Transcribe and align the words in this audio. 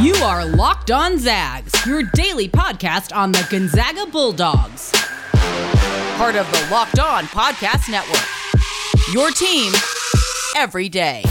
You 0.00 0.14
are 0.14 0.46
Locked 0.46 0.90
On 0.90 1.18
Zags, 1.18 1.74
your 1.84 2.02
daily 2.14 2.48
podcast 2.48 3.14
on 3.14 3.32
the 3.32 3.46
Gonzaga 3.50 4.06
Bulldogs. 4.06 4.90
Part 6.16 6.36
of 6.36 6.50
the 6.50 6.68
Locked 6.70 6.98
On 6.98 7.24
Podcast 7.24 7.90
Network. 7.90 8.24
Your 9.12 9.30
team 9.30 9.74
every 10.56 10.88
day. 10.88 11.22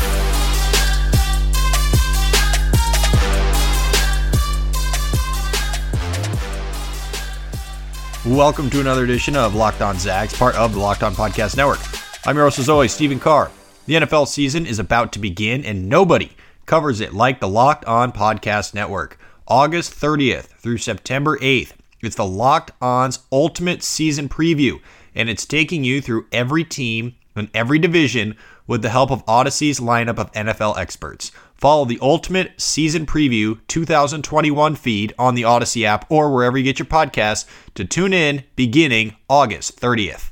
Welcome 8.23 8.69
to 8.69 8.79
another 8.79 9.03
edition 9.03 9.35
of 9.35 9.55
Locked 9.55 9.81
On 9.81 9.97
Zags, 9.97 10.35
part 10.35 10.53
of 10.53 10.75
the 10.75 10.79
Locked 10.79 11.01
On 11.01 11.15
Podcast 11.15 11.57
Network. 11.57 11.79
I'm 12.27 12.35
your 12.35 12.45
host, 12.45 12.59
as 12.59 12.69
always, 12.69 12.93
Stephen 12.93 13.19
Carr. 13.19 13.49
The 13.87 13.95
NFL 13.95 14.27
season 14.27 14.67
is 14.67 14.77
about 14.77 15.11
to 15.13 15.19
begin, 15.19 15.65
and 15.65 15.89
nobody 15.89 16.29
covers 16.69 17.01
it 17.01 17.15
like 17.15 17.39
the 17.39 17.49
Locked 17.49 17.83
On 17.85 18.11
Podcast 18.11 18.75
Network. 18.75 19.17
August 19.47 19.91
30th 19.91 20.49
through 20.59 20.77
September 20.77 21.35
8th, 21.39 21.71
it's 22.03 22.15
the 22.15 22.23
Locked 22.23 22.69
On's 22.79 23.21
ultimate 23.31 23.81
season 23.81 24.29
preview, 24.29 24.79
and 25.15 25.31
it's 25.31 25.47
taking 25.47 25.83
you 25.83 25.99
through 25.99 26.27
every 26.31 26.63
team 26.63 27.15
and 27.35 27.49
every 27.55 27.79
division 27.79 28.35
with 28.67 28.83
the 28.83 28.91
help 28.91 29.09
of 29.09 29.23
Odyssey's 29.27 29.79
lineup 29.79 30.19
of 30.19 30.31
NFL 30.33 30.77
experts. 30.77 31.31
Follow 31.55 31.85
the 31.85 31.97
Ultimate 32.03 32.61
Season 32.61 33.07
Preview 33.07 33.59
2021 33.67 34.75
feed 34.75 35.11
on 35.17 35.33
the 35.33 35.45
Odyssey 35.45 35.87
app 35.87 36.05
or 36.11 36.31
wherever 36.31 36.55
you 36.55 36.63
get 36.63 36.77
your 36.77 36.85
podcasts 36.85 37.47
to 37.73 37.83
tune 37.83 38.13
in 38.13 38.43
beginning 38.55 39.15
August 39.27 39.81
30th. 39.81 40.29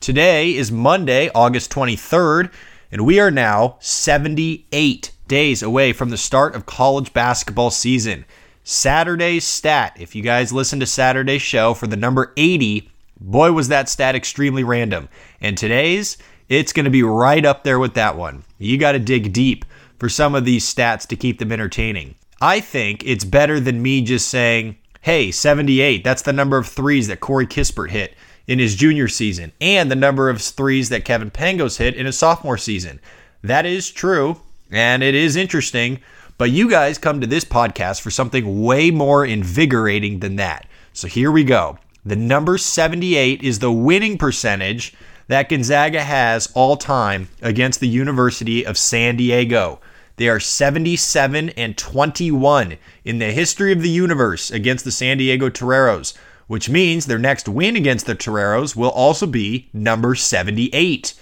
Today 0.00 0.54
is 0.54 0.70
Monday, 0.70 1.30
August 1.34 1.72
23rd, 1.72 2.52
and 2.90 3.06
we 3.06 3.18
are 3.18 3.30
now 3.30 3.78
78 3.80 5.12
days 5.32 5.62
away 5.62 5.94
from 5.94 6.10
the 6.10 6.16
start 6.18 6.54
of 6.54 6.66
college 6.66 7.14
basketball 7.14 7.70
season. 7.70 8.22
Saturday's 8.64 9.44
stat, 9.46 9.96
if 9.98 10.14
you 10.14 10.22
guys 10.22 10.52
listen 10.52 10.78
to 10.80 10.84
Saturday's 10.84 11.40
show 11.40 11.72
for 11.72 11.86
the 11.86 11.96
number 11.96 12.34
80, 12.36 12.90
boy, 13.18 13.50
was 13.50 13.68
that 13.68 13.88
stat 13.88 14.14
extremely 14.14 14.62
random. 14.62 15.08
And 15.40 15.56
today's, 15.56 16.18
it's 16.50 16.74
going 16.74 16.84
to 16.84 16.90
be 16.90 17.02
right 17.02 17.46
up 17.46 17.64
there 17.64 17.78
with 17.78 17.94
that 17.94 18.14
one. 18.14 18.44
You 18.58 18.76
got 18.76 18.92
to 18.92 18.98
dig 18.98 19.32
deep 19.32 19.64
for 19.98 20.10
some 20.10 20.34
of 20.34 20.44
these 20.44 20.66
stats 20.66 21.06
to 21.06 21.16
keep 21.16 21.38
them 21.38 21.50
entertaining. 21.50 22.14
I 22.42 22.60
think 22.60 23.02
it's 23.06 23.24
better 23.24 23.58
than 23.58 23.80
me 23.80 24.02
just 24.02 24.28
saying, 24.28 24.76
hey, 25.00 25.30
78, 25.30 26.04
that's 26.04 26.20
the 26.20 26.34
number 26.34 26.58
of 26.58 26.66
threes 26.66 27.08
that 27.08 27.20
Corey 27.20 27.46
Kispert 27.46 27.88
hit 27.88 28.14
in 28.46 28.58
his 28.58 28.76
junior 28.76 29.08
season, 29.08 29.52
and 29.62 29.90
the 29.90 29.96
number 29.96 30.28
of 30.28 30.42
threes 30.42 30.90
that 30.90 31.06
Kevin 31.06 31.30
Pangos 31.30 31.78
hit 31.78 31.94
in 31.94 32.04
his 32.04 32.18
sophomore 32.18 32.58
season. 32.58 33.00
That 33.42 33.64
is 33.64 33.90
true 33.90 34.38
and 34.72 35.02
it 35.02 35.14
is 35.14 35.36
interesting. 35.36 36.00
But 36.38 36.50
you 36.50 36.68
guys 36.68 36.98
come 36.98 37.20
to 37.20 37.26
this 37.26 37.44
podcast 37.44 38.00
for 38.00 38.10
something 38.10 38.62
way 38.62 38.90
more 38.90 39.24
invigorating 39.24 40.18
than 40.18 40.36
that. 40.36 40.66
So 40.92 41.06
here 41.06 41.30
we 41.30 41.44
go. 41.44 41.78
The 42.04 42.16
number 42.16 42.58
78 42.58 43.42
is 43.42 43.60
the 43.60 43.70
winning 43.70 44.18
percentage 44.18 44.94
that 45.28 45.48
Gonzaga 45.48 46.02
has 46.02 46.50
all 46.54 46.76
time 46.76 47.28
against 47.42 47.78
the 47.78 47.88
University 47.88 48.66
of 48.66 48.76
San 48.76 49.16
Diego. 49.16 49.80
They 50.16 50.28
are 50.28 50.40
77 50.40 51.50
and 51.50 51.78
21 51.78 52.76
in 53.04 53.18
the 53.18 53.32
history 53.32 53.72
of 53.72 53.82
the 53.82 53.88
universe 53.88 54.50
against 54.50 54.84
the 54.84 54.90
San 54.90 55.18
Diego 55.18 55.48
Toreros, 55.48 56.14
which 56.48 56.68
means 56.68 57.06
their 57.06 57.18
next 57.18 57.48
win 57.48 57.76
against 57.76 58.06
the 58.06 58.14
Toreros 58.14 58.74
will 58.74 58.90
also 58.90 59.26
be 59.26 59.70
number 59.72 60.14
78. 60.14 61.14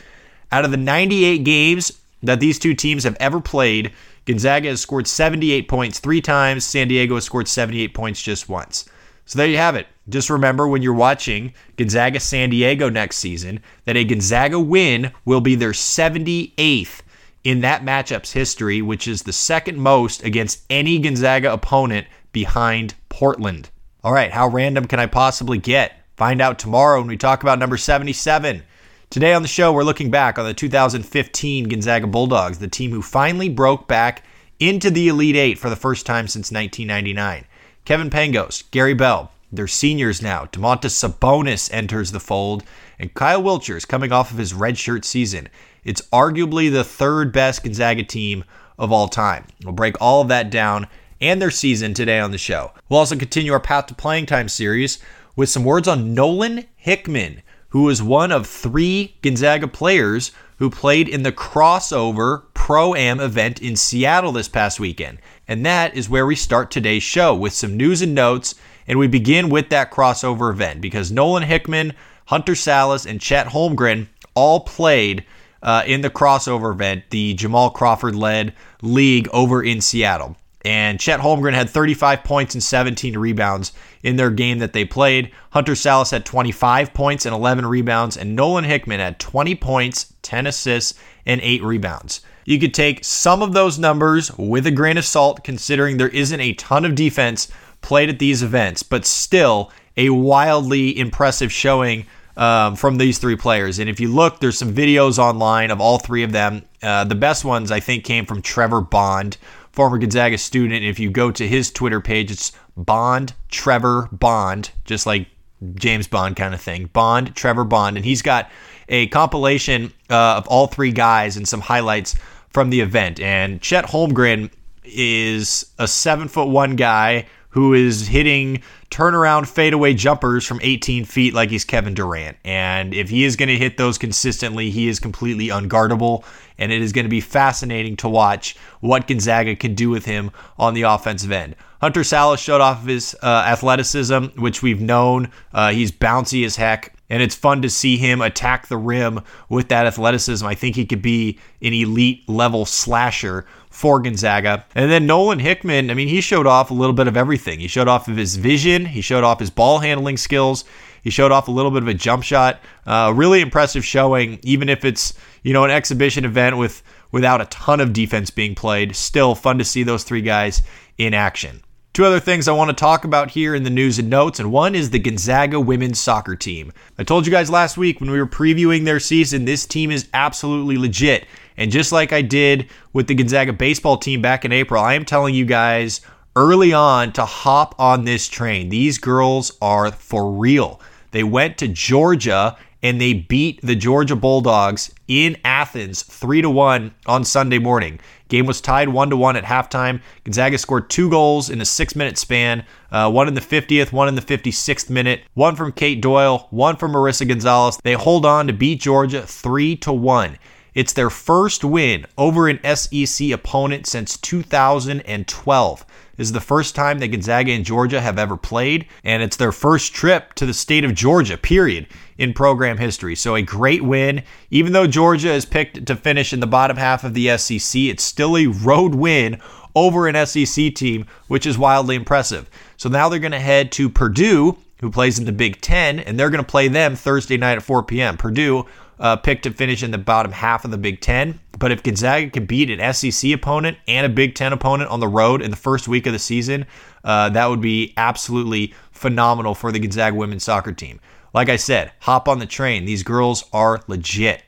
Out 0.51 0.65
of 0.65 0.71
the 0.71 0.77
98 0.77 1.45
games 1.45 2.00
that 2.23 2.41
these 2.41 2.59
two 2.59 2.75
teams 2.75 3.05
have 3.05 3.17
ever 3.21 3.41
played. 3.41 3.93
Gonzaga 4.27 4.69
has 4.69 4.81
scored 4.81 5.07
78 5.07 5.69
points 5.69 5.99
three 5.99 6.21
times. 6.21 6.65
San 6.65 6.89
Diego 6.89 7.15
has 7.15 7.25
scored 7.25 7.49
78 7.49 7.95
points 7.95 8.23
just 8.23 8.49
once. 8.49 8.89
So 9.25 9.39
there 9.39 9.49
you 9.49 9.59
have 9.59 9.77
it. 9.77 9.87
Just 10.09 10.29
remember 10.29 10.67
when 10.67 10.83
you're 10.83 10.93
watching 10.93 11.55
Gonzaga 11.77 12.19
San 12.19 12.51
Diego 12.51 12.89
next 12.89 13.19
season 13.19 13.61
that 13.85 13.97
a 13.97 14.05
Gonzaga 14.05 14.59
win 14.59 15.13
will 15.25 15.41
be 15.41 15.55
their 15.55 15.71
78th 15.71 17.03
in 17.45 17.61
that 17.61 17.85
matchup's 17.85 18.33
history, 18.33 18.83
which 18.83 19.07
is 19.07 19.23
the 19.23 19.33
second 19.33 19.79
most 19.79 20.25
against 20.25 20.65
any 20.69 20.99
Gonzaga 20.99 21.53
opponent 21.53 22.07
behind 22.33 22.95
Portland. 23.09 23.71
All 24.03 24.13
right, 24.13 24.33
how 24.33 24.49
random 24.49 24.87
can 24.87 24.99
I 24.99 25.07
possibly 25.07 25.59
get? 25.59 25.93
Find 26.17 26.41
out 26.41 26.59
tomorrow 26.59 26.99
when 26.99 27.09
we 27.09 27.17
talk 27.17 27.43
about 27.43 27.59
number 27.59 27.77
77. 27.77 28.63
Today 29.11 29.35
on 29.35 29.43
the 29.43 29.49
show, 29.49 29.73
we're 29.73 29.83
looking 29.83 30.09
back 30.09 30.39
on 30.39 30.45
the 30.45 30.55
2015 30.55 31.65
Gonzaga 31.69 32.07
Bulldogs, 32.07 32.61
the 32.61 32.69
team 32.69 32.93
who 32.93 33.03
finally 33.03 33.49
broke 33.49 33.89
back 33.89 34.23
into 34.61 34.89
the 34.89 35.09
Elite 35.09 35.35
Eight 35.35 35.59
for 35.59 35.69
the 35.69 35.75
first 35.75 36.07
time 36.07 36.29
since 36.29 36.53
1999. 36.53 37.45
Kevin 37.85 38.09
Pangos, 38.09 38.71
Gary 38.71 38.95
Bell, 38.95 39.33
they're 39.51 39.67
seniors 39.67 40.23
now. 40.23 40.45
Domantas 40.45 40.95
Sabonis 40.95 41.69
enters 41.73 42.13
the 42.13 42.21
fold, 42.21 42.63
and 43.01 43.13
Kyle 43.13 43.43
Wiltjer 43.43 43.77
is 43.77 43.85
coming 43.85 44.13
off 44.13 44.31
of 44.31 44.39
his 44.39 44.53
redshirt 44.53 45.05
season. 45.05 45.49
It's 45.83 46.03
arguably 46.13 46.71
the 46.71 46.85
third 46.85 47.33
best 47.33 47.65
Gonzaga 47.65 48.05
team 48.05 48.45
of 48.79 48.93
all 48.93 49.09
time. 49.09 49.45
We'll 49.65 49.73
break 49.73 50.01
all 50.01 50.21
of 50.23 50.29
that 50.29 50.51
down 50.51 50.87
and 51.21 51.43
their 51.43 51.51
season 51.51 51.95
today 51.95 52.21
on 52.21 52.31
the 52.31 52.39
show. 52.39 52.71
We'll 52.89 53.01
also 53.01 53.17
continue 53.17 53.55
our 53.55 53.59
Path 53.59 53.87
to 53.87 53.95
Playing 53.97 54.27
Time 54.27 54.49
series 54.49 55.01
with 55.35 55.49
some 55.49 55.65
words 55.65 55.89
on 55.89 56.15
Nolan 56.15 56.67
Hickman 56.77 57.43
who 57.71 57.85
was 57.85 58.03
one 58.03 58.31
of 58.31 58.47
three 58.47 59.17
Gonzaga 59.23 59.69
players 59.69 60.33
who 60.59 60.71
played 60.71 61.09
in 61.09 61.23
the 61.23 61.33
crossover 61.33 62.43
Pro 62.53 62.95
Am 62.95 63.19
event 63.19 63.61
in 63.61 63.77
Seattle 63.77 64.33
this 64.33 64.49
past 64.49 64.79
weekend. 64.79 65.19
And 65.49 65.65
that 65.65 65.97
is 65.97 66.09
where 66.09 66.27
we 66.27 66.37
start 66.37 66.71
today's 66.71 67.03
show 67.03 67.35
with 67.35 67.55
some 67.55 67.77
news 67.77 68.03
and 68.03 68.15
notes. 68.15 68.55
And 68.87 68.99
we 68.99 69.07
begin 69.07 69.49
with 69.49 69.71
that 69.71 69.91
crossover 69.91 70.51
event 70.51 70.81
because 70.81 71.11
Nolan 71.11 71.45
Hickman, 71.45 71.95
Hunter 72.27 72.53
Sallis, 72.53 73.07
and 73.07 73.21
Chet 73.21 73.49
Holmgren 73.49 74.09
all 74.35 74.61
played 74.61 75.25
uh, 75.63 75.83
in 75.87 76.01
the 76.01 76.11
crossover 76.11 76.73
event, 76.73 77.05
the 77.11 77.35
Jamal 77.35 77.71
Crawford 77.71 78.15
led 78.15 78.55
league 78.83 79.29
over 79.33 79.63
in 79.63 79.81
Seattle. 79.81 80.37
And 80.65 81.01
Chet 81.01 81.21
Holmgren 81.21 81.55
had 81.55 81.71
35 81.71 82.23
points 82.25 82.55
and 82.55 82.63
17 82.63 83.17
rebounds 83.17 83.73
in 84.03 84.17
their 84.17 84.31
game 84.31 84.59
that 84.59 84.73
they 84.73 84.85
played. 84.85 85.31
Hunter 85.51 85.73
Sallis 85.73 86.11
had 86.11 86.25
25 86.25 86.95
points 86.95 87.27
and 87.27 87.35
11 87.35 87.67
rebounds, 87.67 88.17
and 88.17 88.35
Nolan 88.35 88.65
Hickman 88.65 89.01
had 89.01 89.19
20 89.19 89.55
points, 89.57 90.15
10 90.23 90.47
assists, 90.47 90.99
and 91.27 91.41
8 91.43 91.63
rebounds. 91.63 92.21
You 92.45 92.59
could 92.59 92.75
take 92.75 93.05
some 93.05 93.43
of 93.43 93.53
those 93.53 93.79
numbers 93.79 94.33
with 94.37 94.67
a 94.67 94.71
grain 94.71 94.99
of 94.99 95.05
salt, 95.05 95.45
considering 95.45 95.97
there 95.97 96.09
isn't 96.09 96.41
a 96.41 96.55
ton 96.55 96.85
of 96.85 96.95
defense 96.95 97.49
played 97.83 98.09
at 98.09 98.19
these 98.19 98.43
events, 98.43 98.83
but 98.83 99.07
still 99.07 99.71
a 99.97 100.11
wildly 100.11 100.99
impressive 100.99 101.53
showing 101.53 102.07
um, 102.37 102.75
from 102.77 102.97
these 102.97 103.19
three 103.19 103.37
players. 103.37 103.79
And 103.79 103.91
if 103.91 104.01
you 104.01 104.09
look, 104.09 104.41
there's 104.41 104.59
some 104.59 104.75
videos 104.75 105.19
online 105.19 105.71
of 105.71 105.81
all 105.81 105.99
three 105.99 106.23
of 106.23 106.33
them. 106.33 106.63
Uh, 106.83 107.05
the 107.05 107.15
best 107.15 107.45
ones, 107.45 107.71
I 107.71 107.81
think, 107.81 108.05
came 108.05 108.25
from 108.25 108.41
Trevor 108.41 108.81
Bond 108.81 109.37
former 109.73 109.99
Gonzaga 109.99 110.39
student. 110.39 110.85
If 110.85 110.99
you 110.99 111.11
go 111.11 111.31
to 111.31 111.47
his 111.47 111.71
Twitter 111.71 112.01
page, 112.01 112.31
it's 112.31 112.53
Bond 112.85 113.35
Trevor 113.49 114.09
Bond, 114.13 114.71
just 114.85 115.07
like 115.07 115.29
James 115.75 116.09
Bond 116.09 116.37
kind 116.37 116.55
of 116.55 116.61
thing. 116.61 116.87
Bond 116.87 117.35
Trevor 117.37 117.65
Bond, 117.65 117.97
and 117.97 118.05
he's 118.05 118.23
got 118.23 118.51
a 118.89 119.07
compilation 119.09 119.93
uh, 120.09 120.37
of 120.37 120.47
all 120.49 120.67
three 120.67 120.93
guys 120.93 121.37
and 121.37 121.47
some 121.47 121.61
highlights 121.61 122.17
from 122.49 122.71
the 122.71 122.81
event. 122.81 123.21
And 123.21 123.61
Chet 123.61 123.85
Holmgren 123.87 124.51
is 124.85 125.71
a 125.79 125.87
seven 125.87 126.29
foot 126.29 126.49
one 126.49 126.77
guy 126.77 127.27
who 127.51 127.75
is 127.75 128.09
hitting 128.09 128.63
turnaround 128.91 129.47
fadeaway 129.47 129.95
jumpers 129.95 130.47
from 130.47 130.59
18 130.63 131.05
feet 131.05 131.35
like 131.35 131.51
he's 131.51 131.65
Kevin 131.65 131.95
Durant. 131.95 132.37
And 132.45 132.95
if 132.95 133.09
he 133.09 133.25
is 133.25 133.37
going 133.37 133.49
to 133.49 133.57
hit 133.57 133.77
those 133.77 133.99
consistently, 133.99 134.71
he 134.71 134.89
is 134.89 134.99
completely 134.99 135.49
unguardable. 135.49 136.25
And 136.59 136.73
it 136.73 136.83
is 136.83 136.93
going 136.93 137.05
to 137.05 137.11
be 137.11 137.21
fascinating 137.21 137.97
to 137.99 138.09
watch 138.09 138.57
what 138.81 139.07
Gonzaga 139.07 139.57
can 139.57 139.75
do 139.75 139.91
with 139.91 140.05
him 140.05 140.31
on 140.59 140.75
the 140.75 140.83
offensive 140.83 141.33
end. 141.33 141.57
Hunter 141.81 142.01
Sallis 142.01 142.39
showed 142.39 142.61
off 142.61 142.85
his 142.85 143.17
uh, 143.23 143.45
athleticism, 143.47 144.25
which 144.37 144.63
we've 144.63 144.81
known. 144.81 145.31
Uh, 145.53 145.71
he's 145.71 145.91
bouncy 145.91 146.45
as 146.45 146.57
heck 146.57 146.95
and 147.11 147.23
it's 147.23 147.35
fun 147.35 147.61
to 147.61 147.69
see 147.69 147.97
him 147.97 148.23
attack 148.23 148.69
the 148.69 148.79
rim 148.79 149.21
with 149.49 149.69
that 149.69 149.87
athleticism. 149.87 150.47
I 150.47 150.55
think 150.55 150.77
he 150.77 150.87
could 150.87 151.03
be 151.03 151.39
an 151.61 151.75
elite 151.75 152.27
level 152.29 152.65
slasher 152.65 153.45
for 153.71 154.01
Gonzaga. 154.01 154.67
And 154.75 154.91
then 154.91 155.07
Nolan 155.07 155.39
Hickman, 155.39 155.91
I 155.91 155.95
mean, 155.95 156.09
he 156.09 156.21
showed 156.21 156.47
off 156.47 156.71
a 156.71 156.75
little 156.75 156.93
bit 156.93 157.09
of 157.09 157.17
everything. 157.17 157.61
He 157.61 157.69
showed 157.69 157.89
off 157.89 158.09
of 158.09 158.17
his 158.17 158.37
vision, 158.37 158.85
he 158.85 159.01
showed 159.01 159.25
off 159.25 159.41
his 159.41 159.51
ball 159.51 159.79
handling 159.79 160.17
skills, 160.17 160.65
he 161.03 161.11
showed 161.11 161.33
off 161.33 161.49
a 161.49 161.53
little 161.53 161.71
bit 161.71 161.83
of 161.83 161.89
a 161.89 161.95
jump 161.95 162.23
shot. 162.23 162.61
Uh, 162.87 163.13
really 163.15 163.41
impressive 163.41 163.85
showing, 163.85 164.39
even 164.43 164.69
if 164.69 164.85
it's 164.85 165.15
you 165.43 165.53
know 165.53 165.65
an 165.65 165.71
exhibition 165.71 166.25
event 166.25 166.59
with 166.59 166.83
without 167.13 167.41
a 167.41 167.47
ton 167.47 167.81
of 167.81 167.93
defense 167.93 168.31
being 168.31 168.55
played. 168.55 168.95
Still 168.95 169.35
fun 169.35 169.59
to 169.59 169.65
see 169.65 169.83
those 169.83 170.05
three 170.05 170.23
guys 170.23 170.63
in 170.99 171.15
action. 171.15 171.63
Two 171.93 172.05
other 172.05 172.21
things 172.21 172.47
I 172.47 172.53
want 172.53 172.71
to 172.71 172.77
talk 172.77 173.05
about 173.05 173.33
here 173.33 173.53
in 173.53 173.65
the 173.65 173.71
news 173.71 173.99
and 173.99 174.09
notes, 174.09 174.39
and 174.39 174.53
one 174.53 174.77
is 174.77 174.91
the 174.91 175.01
Gonzaga 175.01 175.59
women's 175.59 175.99
soccer 175.99 176.37
team. 176.37 176.73
I 176.97 177.03
told 177.03 177.27
you 177.27 177.33
guys 177.33 177.51
last 177.51 177.77
week 177.77 178.01
when 178.01 178.13
we 178.13 178.21
were 178.21 178.29
previewing 178.29 178.85
their 178.85 179.01
season, 179.01 179.45
this 179.45 179.67
team 179.67 179.91
is 179.91 180.09
absolutely 180.15 180.79
legit. 180.79 181.27
And 181.61 181.71
just 181.71 181.93
like 181.93 182.15
I 182.15 182.23
did 182.23 182.71
with 182.95 183.07
the 183.07 183.15
Gonzaga 183.15 183.53
baseball 183.53 183.99
team 183.99 184.23
back 184.23 184.47
in 184.47 184.51
April, 184.51 184.83
I 184.83 184.95
am 184.95 185.05
telling 185.05 185.35
you 185.35 185.45
guys 185.45 186.01
early 186.35 186.73
on 186.73 187.13
to 187.13 187.27
hop 187.27 187.75
on 187.79 188.07
this 188.07 188.29
train. 188.29 188.71
These 188.71 188.97
girls 188.97 189.53
are 189.61 189.93
for 189.93 190.33
real. 190.33 190.81
They 191.11 191.23
went 191.23 191.59
to 191.59 191.69
Georgia 191.69 192.57
and 192.83 192.99
they 192.99 193.13
beat 193.13 193.61
the 193.63 193.77
Georgia 193.77 194.17
Bulldogs 194.17 194.91
in 195.07 195.37
Athens 195.45 196.03
3 196.03 196.41
to 196.41 196.49
1 196.49 196.95
on 197.05 197.25
Sunday 197.25 197.59
morning. 197.59 198.01
Game 198.29 198.47
was 198.47 198.63
tied 198.63 198.89
1 198.89 199.11
to 199.11 199.17
1 199.19 199.37
at 199.37 199.45
halftime. 199.45 200.01
Gonzaga 200.25 200.57
scored 200.57 200.89
two 200.89 201.11
goals 201.11 201.51
in 201.51 201.61
a 201.61 201.65
6-minute 201.65 202.17
span, 202.17 202.65
uh, 202.91 203.11
one 203.11 203.29
in 203.29 203.35
the 203.35 203.41
50th, 203.43 203.93
one 203.93 204.09
in 204.09 204.15
the 204.15 204.23
56th 204.23 204.89
minute, 204.89 205.25
one 205.35 205.57
from 205.57 205.73
Kate 205.73 206.01
Doyle, 206.01 206.47
one 206.49 206.77
from 206.77 206.93
Marissa 206.93 207.29
Gonzalez. 207.29 207.79
They 207.83 207.93
hold 207.93 208.25
on 208.25 208.47
to 208.47 208.55
beat 208.55 208.81
Georgia 208.81 209.27
3 209.27 209.77
to 209.77 209.93
1. 209.93 210.39
It's 210.75 210.93
their 210.93 211.11
first 211.11 211.65
win 211.65 212.07
over 212.17 212.49
an 212.49 212.61
SEC 212.77 213.31
opponent 213.31 213.87
since 213.87 214.17
2012. 214.17 215.87
This 216.17 216.29
is 216.29 216.33
the 216.33 216.41
first 216.41 216.75
time 216.75 216.99
that 216.99 217.09
Gonzaga 217.09 217.53
and 217.53 217.65
Georgia 217.65 218.01
have 218.01 218.19
ever 218.19 218.37
played, 218.37 218.87
and 219.05 219.23
it's 219.23 219.37
their 219.37 219.53
first 219.53 219.95
trip 219.95 220.35
to 220.35 220.45
the 220.45 220.53
state 220.53 220.85
of 220.85 220.95
Georgia, 220.95 221.39
period, 221.39 221.87
in 222.19 222.35
program 222.35 222.77
history. 222.77 223.17
So 223.17 223.35
a 223.35 223.43
great 223.43 223.83
win. 223.83 224.23
Even 224.51 224.75
though 224.75 224.87
Georgia 224.87 225.33
is 225.33 225.47
picked 225.47 225.87
to 225.87 225.97
finish 225.97 226.35
in 226.35 226.41
the 226.41 226.47
bottom 226.47 226.77
half 226.77 227.05
of 227.05 227.15
the 227.15 227.37
SEC, 227.39 227.81
it's 227.81 228.05
still 228.05 228.37
a 228.37 228.47
road 228.47 228.95
win 228.95 229.41
over 229.75 230.09
an 230.09 230.27
SEC 230.27 230.75
team, 230.75 231.07
which 231.29 231.47
is 231.47 231.57
wildly 231.57 231.97
impressive. 231.97 232.51
So 232.77 232.89
now 232.89 233.09
they're 233.09 233.19
going 233.19 233.33
to 233.33 233.41
head 233.41 233.73
to 233.73 233.89
Purdue, 233.89 234.59
who 234.81 234.91
plays 234.91 235.19
in 235.19 235.25
the 235.25 235.33
Big 235.33 235.61
Ten, 235.61 236.01
and 236.01 236.19
they're 236.19 236.31
going 236.31 236.45
to 236.45 236.51
play 236.51 236.69
them 236.69 236.97
Thursday 236.97 237.39
night 237.39 237.57
at 237.57 237.63
4 237.63 237.83
p.m. 237.85 238.17
Purdue 238.17 238.67
uh, 239.01 239.17
picked 239.17 239.43
to 239.45 239.51
finish 239.51 239.83
in 239.83 239.91
the 239.91 239.99
bottom 239.99 240.31
half 240.31 240.65
of 240.65 240.71
the 240.71 240.79
Big 240.79 241.01
Ten. 241.01 241.41
But 241.59 241.73
if 241.73 241.83
Gonzaga 241.83 242.31
can 242.31 242.47
beat 242.47 242.71
an 242.71 242.93
SEC 242.93 243.33
opponent 243.33 243.79
and 243.89 244.07
a 244.07 244.11
Big 244.11 244.35
Ten 244.35 244.53
opponent 244.53 244.91
on 244.91 245.01
the 245.01 245.09
road 245.09 245.43
in 245.43 245.51
the 245.51 245.57
first 245.57 245.89
week 245.89 246.07
of 246.07 246.13
the 246.13 246.19
season, 246.19 246.67
uh, 247.03 247.31
that 247.31 247.47
would 247.47 247.63
be 247.63 247.95
absolutely 247.97 248.75
phenomenal 248.93 249.55
for 249.55 249.73
the 249.73 249.79
Gonzaga 249.79 250.15
women's 250.15 250.45
soccer 250.45 250.73
team. 250.73 251.01
Like 251.33 251.49
I 251.49 251.57
said, 251.57 251.93
hop 252.01 252.29
on 252.29 252.39
the 252.39 252.47
train. 252.47 252.85
These 252.85 253.03
girls 253.03 253.45
are 253.53 253.83
legit. 253.87 254.43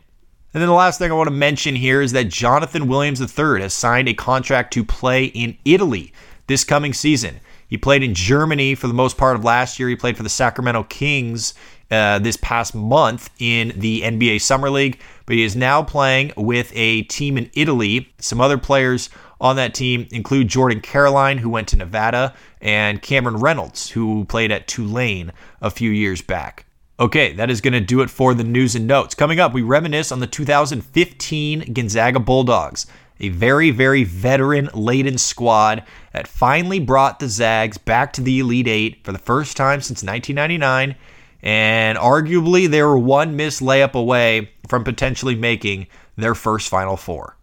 And 0.55 0.61
then 0.61 0.69
the 0.69 0.75
last 0.75 0.99
thing 0.99 1.11
I 1.11 1.15
want 1.15 1.29
to 1.29 1.35
mention 1.35 1.75
here 1.75 2.03
is 2.03 2.13
that 2.13 2.29
Jonathan 2.29 2.87
Williams 2.87 3.21
III 3.21 3.63
has 3.63 3.73
signed 3.73 4.09
a 4.09 4.15
contract 4.15 4.75
to 4.75 4.85
play 4.85 5.25
in 5.27 5.57
Italy 5.65 6.13
this 6.47 6.63
coming 6.63 6.93
season. 6.93 7.41
He 7.69 7.79
played 7.79 8.03
in 8.03 8.13
Germany 8.13 8.75
for 8.75 8.87
the 8.87 8.93
most 8.93 9.17
part 9.17 9.35
of 9.35 9.45
last 9.45 9.79
year. 9.79 9.89
He 9.89 9.97
played 9.97 10.19
for 10.19 10.23
the 10.23 10.29
Sacramento 10.29 10.83
Kings 10.85 11.55
uh, 11.93 12.19
this 12.19 12.39
past 12.39 12.75
month 12.75 13.29
in 13.39 13.73
the 13.77 14.01
NBA 14.01 14.41
Summer 14.41 14.71
League, 14.71 14.99
but 15.27 15.37
he 15.37 15.45
is 15.45 15.55
now 15.55 15.83
playing 15.83 16.33
with 16.39 16.73
a 16.75 17.03
team 17.03 17.37
in 17.37 17.51
Italy. 17.53 18.13
Some 18.19 18.41
other 18.41 18.57
players 18.57 19.11
on 19.43 19.57
that 19.57 19.75
team 19.75 20.09
include 20.11 20.49
Jordan 20.49 20.81
Caroline, 20.81 21.37
who 21.37 21.51
went 21.51 21.69
to 21.69 21.77
Nevada, 21.77 22.35
and 22.63 23.03
Cameron 23.03 23.37
Reynolds, 23.37 23.91
who 23.91 24.25
played 24.25 24.51
at 24.51 24.67
Tulane 24.67 25.33
a 25.61 25.71
few 25.71 25.91
years 25.91 26.23
back. 26.23 26.65
Okay, 26.99 27.35
that 27.35 27.51
is 27.51 27.61
going 27.61 27.73
to 27.75 27.81
do 27.81 28.01
it 28.01 28.09
for 28.09 28.33
the 28.33 28.45
news 28.45 28.75
and 28.75 28.87
notes. 28.87 29.15
Coming 29.15 29.39
up, 29.39 29.53
we 29.53 29.61
reminisce 29.61 30.13
on 30.13 30.21
the 30.21 30.27
2015 30.27 31.75
Gonzaga 31.75 32.21
Bulldogs, 32.21 32.87
a 33.21 33.29
very, 33.29 33.71
very 33.71 34.05
veteran 34.05 34.71
laden 34.73 35.19
squad 35.19 35.83
that 36.13 36.27
finally 36.27 36.81
brought 36.81 37.19
the 37.19 37.29
Zags 37.29 37.77
back 37.77 38.15
to 38.15 38.23
the 38.23 38.39
Elite 38.39 38.69
Eight 38.69 39.05
for 39.05 39.13
the 39.13 39.19
first 39.19 39.59
time 39.59 39.83
since 39.83 40.03
1999 40.03 40.97
and 41.43 41.99
arguably 41.99 42.69
they 42.69 42.83
were 42.83 42.99
one 42.99 43.37
missed 43.37 43.61
layup 43.61 43.95
away 43.95 44.51
from 44.69 44.85
potentially 44.85 45.35
making 45.35 45.87
their 46.17 46.35
first 46.35 46.69
Final 46.69 46.97
Four. 46.97 47.37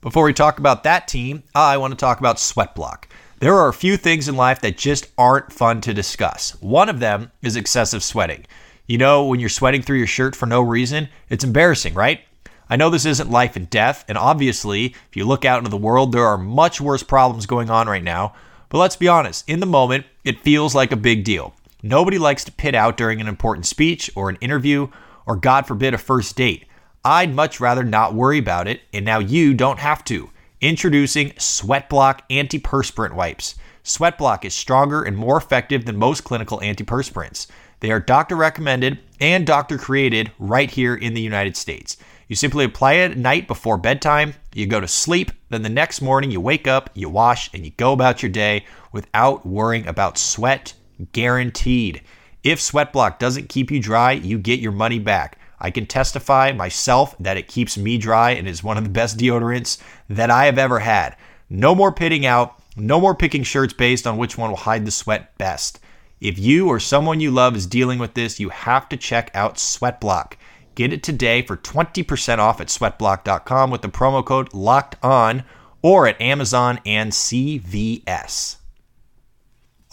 Before 0.00 0.24
we 0.24 0.32
talk 0.32 0.58
about 0.58 0.82
that 0.82 1.08
team, 1.08 1.44
I 1.54 1.76
want 1.76 1.92
to 1.92 1.96
talk 1.96 2.18
about 2.18 2.36
Sweatblock. 2.36 3.04
There 3.38 3.54
are 3.54 3.68
a 3.68 3.72
few 3.72 3.96
things 3.96 4.28
in 4.28 4.36
life 4.36 4.60
that 4.60 4.76
just 4.76 5.08
aren't 5.16 5.52
fun 5.52 5.80
to 5.82 5.94
discuss. 5.94 6.60
One 6.60 6.88
of 6.88 7.00
them 7.00 7.32
is 7.40 7.56
excessive 7.56 8.02
sweating. 8.04 8.46
You 8.86 8.98
know, 8.98 9.24
when 9.24 9.40
you're 9.40 9.48
sweating 9.48 9.82
through 9.82 9.98
your 9.98 10.06
shirt 10.06 10.36
for 10.36 10.46
no 10.46 10.60
reason, 10.60 11.08
it's 11.28 11.44
embarrassing, 11.44 11.94
right? 11.94 12.20
I 12.68 12.76
know 12.76 12.90
this 12.90 13.04
isn't 13.04 13.30
life 13.30 13.56
and 13.56 13.68
death, 13.68 14.04
and 14.08 14.16
obviously, 14.16 14.86
if 14.86 15.16
you 15.16 15.24
look 15.24 15.44
out 15.44 15.58
into 15.58 15.70
the 15.70 15.76
world, 15.76 16.12
there 16.12 16.26
are 16.26 16.38
much 16.38 16.80
worse 16.80 17.02
problems 17.02 17.46
going 17.46 17.70
on 17.70 17.86
right 17.86 18.02
now. 18.02 18.34
But 18.68 18.78
let's 18.78 18.96
be 18.96 19.08
honest, 19.08 19.48
in 19.48 19.60
the 19.60 19.66
moment, 19.66 20.06
it 20.24 20.40
feels 20.40 20.74
like 20.74 20.90
a 20.90 20.96
big 20.96 21.24
deal. 21.24 21.54
Nobody 21.82 22.16
likes 22.16 22.44
to 22.44 22.52
pit 22.52 22.76
out 22.76 22.96
during 22.96 23.20
an 23.20 23.26
important 23.26 23.66
speech 23.66 24.08
or 24.14 24.28
an 24.28 24.36
interview 24.36 24.88
or, 25.26 25.36
God 25.36 25.66
forbid, 25.66 25.94
a 25.94 25.98
first 25.98 26.36
date. 26.36 26.66
I'd 27.04 27.34
much 27.34 27.58
rather 27.58 27.82
not 27.82 28.14
worry 28.14 28.38
about 28.38 28.68
it, 28.68 28.82
and 28.92 29.04
now 29.04 29.18
you 29.18 29.52
don't 29.54 29.80
have 29.80 30.04
to. 30.04 30.30
Introducing 30.60 31.30
Sweatblock 31.30 32.20
Antiperspirant 32.30 33.14
Wipes. 33.14 33.56
Sweatblock 33.82 34.44
is 34.44 34.54
stronger 34.54 35.02
and 35.02 35.16
more 35.16 35.36
effective 35.36 35.84
than 35.84 35.96
most 35.96 36.22
clinical 36.22 36.60
antiperspirants. 36.60 37.48
They 37.80 37.90
are 37.90 37.98
doctor 37.98 38.36
recommended 38.36 39.00
and 39.20 39.44
doctor 39.44 39.76
created 39.76 40.30
right 40.38 40.70
here 40.70 40.94
in 40.94 41.14
the 41.14 41.20
United 41.20 41.56
States. 41.56 41.96
You 42.28 42.36
simply 42.36 42.64
apply 42.64 42.92
it 42.94 43.10
at 43.10 43.18
night 43.18 43.48
before 43.48 43.76
bedtime, 43.76 44.34
you 44.54 44.66
go 44.66 44.80
to 44.80 44.86
sleep, 44.86 45.32
then 45.48 45.62
the 45.62 45.68
next 45.68 46.00
morning 46.00 46.30
you 46.30 46.40
wake 46.40 46.68
up, 46.68 46.90
you 46.94 47.08
wash, 47.08 47.50
and 47.52 47.64
you 47.64 47.72
go 47.72 47.92
about 47.92 48.22
your 48.22 48.30
day 48.30 48.64
without 48.92 49.44
worrying 49.44 49.88
about 49.88 50.16
sweat 50.16 50.74
guaranteed. 51.12 52.02
If 52.44 52.60
Sweatblock 52.60 53.18
doesn't 53.18 53.48
keep 53.48 53.70
you 53.70 53.80
dry, 53.80 54.12
you 54.12 54.38
get 54.38 54.60
your 54.60 54.72
money 54.72 54.98
back. 54.98 55.38
I 55.60 55.70
can 55.70 55.86
testify 55.86 56.52
myself 56.52 57.16
that 57.20 57.36
it 57.36 57.46
keeps 57.46 57.78
me 57.78 57.98
dry 57.98 58.32
and 58.32 58.48
is 58.48 58.64
one 58.64 58.76
of 58.76 58.84
the 58.84 58.90
best 58.90 59.16
deodorants 59.16 59.78
that 60.08 60.30
I 60.30 60.46
have 60.46 60.58
ever 60.58 60.80
had. 60.80 61.16
No 61.48 61.74
more 61.74 61.92
pitting 61.92 62.26
out, 62.26 62.60
no 62.76 63.00
more 63.00 63.14
picking 63.14 63.44
shirts 63.44 63.72
based 63.72 64.06
on 64.06 64.16
which 64.16 64.36
one 64.36 64.50
will 64.50 64.56
hide 64.56 64.84
the 64.84 64.90
sweat 64.90 65.36
best. 65.38 65.78
If 66.20 66.38
you 66.38 66.68
or 66.68 66.80
someone 66.80 67.20
you 67.20 67.30
love 67.30 67.56
is 67.56 67.66
dealing 67.66 67.98
with 67.98 68.14
this, 68.14 68.40
you 68.40 68.48
have 68.48 68.88
to 68.88 68.96
check 68.96 69.30
out 69.34 69.56
Sweatblock. 69.56 70.34
Get 70.74 70.92
it 70.92 71.02
today 71.02 71.42
for 71.42 71.56
20% 71.56 72.38
off 72.38 72.60
at 72.60 72.68
sweatblock.com 72.68 73.70
with 73.70 73.82
the 73.82 73.88
promo 73.88 74.24
code 74.24 74.54
LOCKED 74.54 74.96
ON 75.02 75.44
or 75.82 76.06
at 76.06 76.20
Amazon 76.20 76.80
and 76.86 77.12
CVS. 77.12 78.56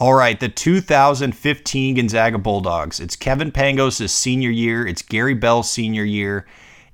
All 0.00 0.14
right, 0.14 0.40
the 0.40 0.48
2015 0.48 1.94
Gonzaga 1.94 2.38
Bulldogs. 2.38 3.00
It's 3.00 3.16
Kevin 3.16 3.52
Pangos' 3.52 4.08
senior 4.08 4.48
year. 4.48 4.86
It's 4.86 5.02
Gary 5.02 5.34
Bell's 5.34 5.70
senior 5.70 6.04
year. 6.04 6.46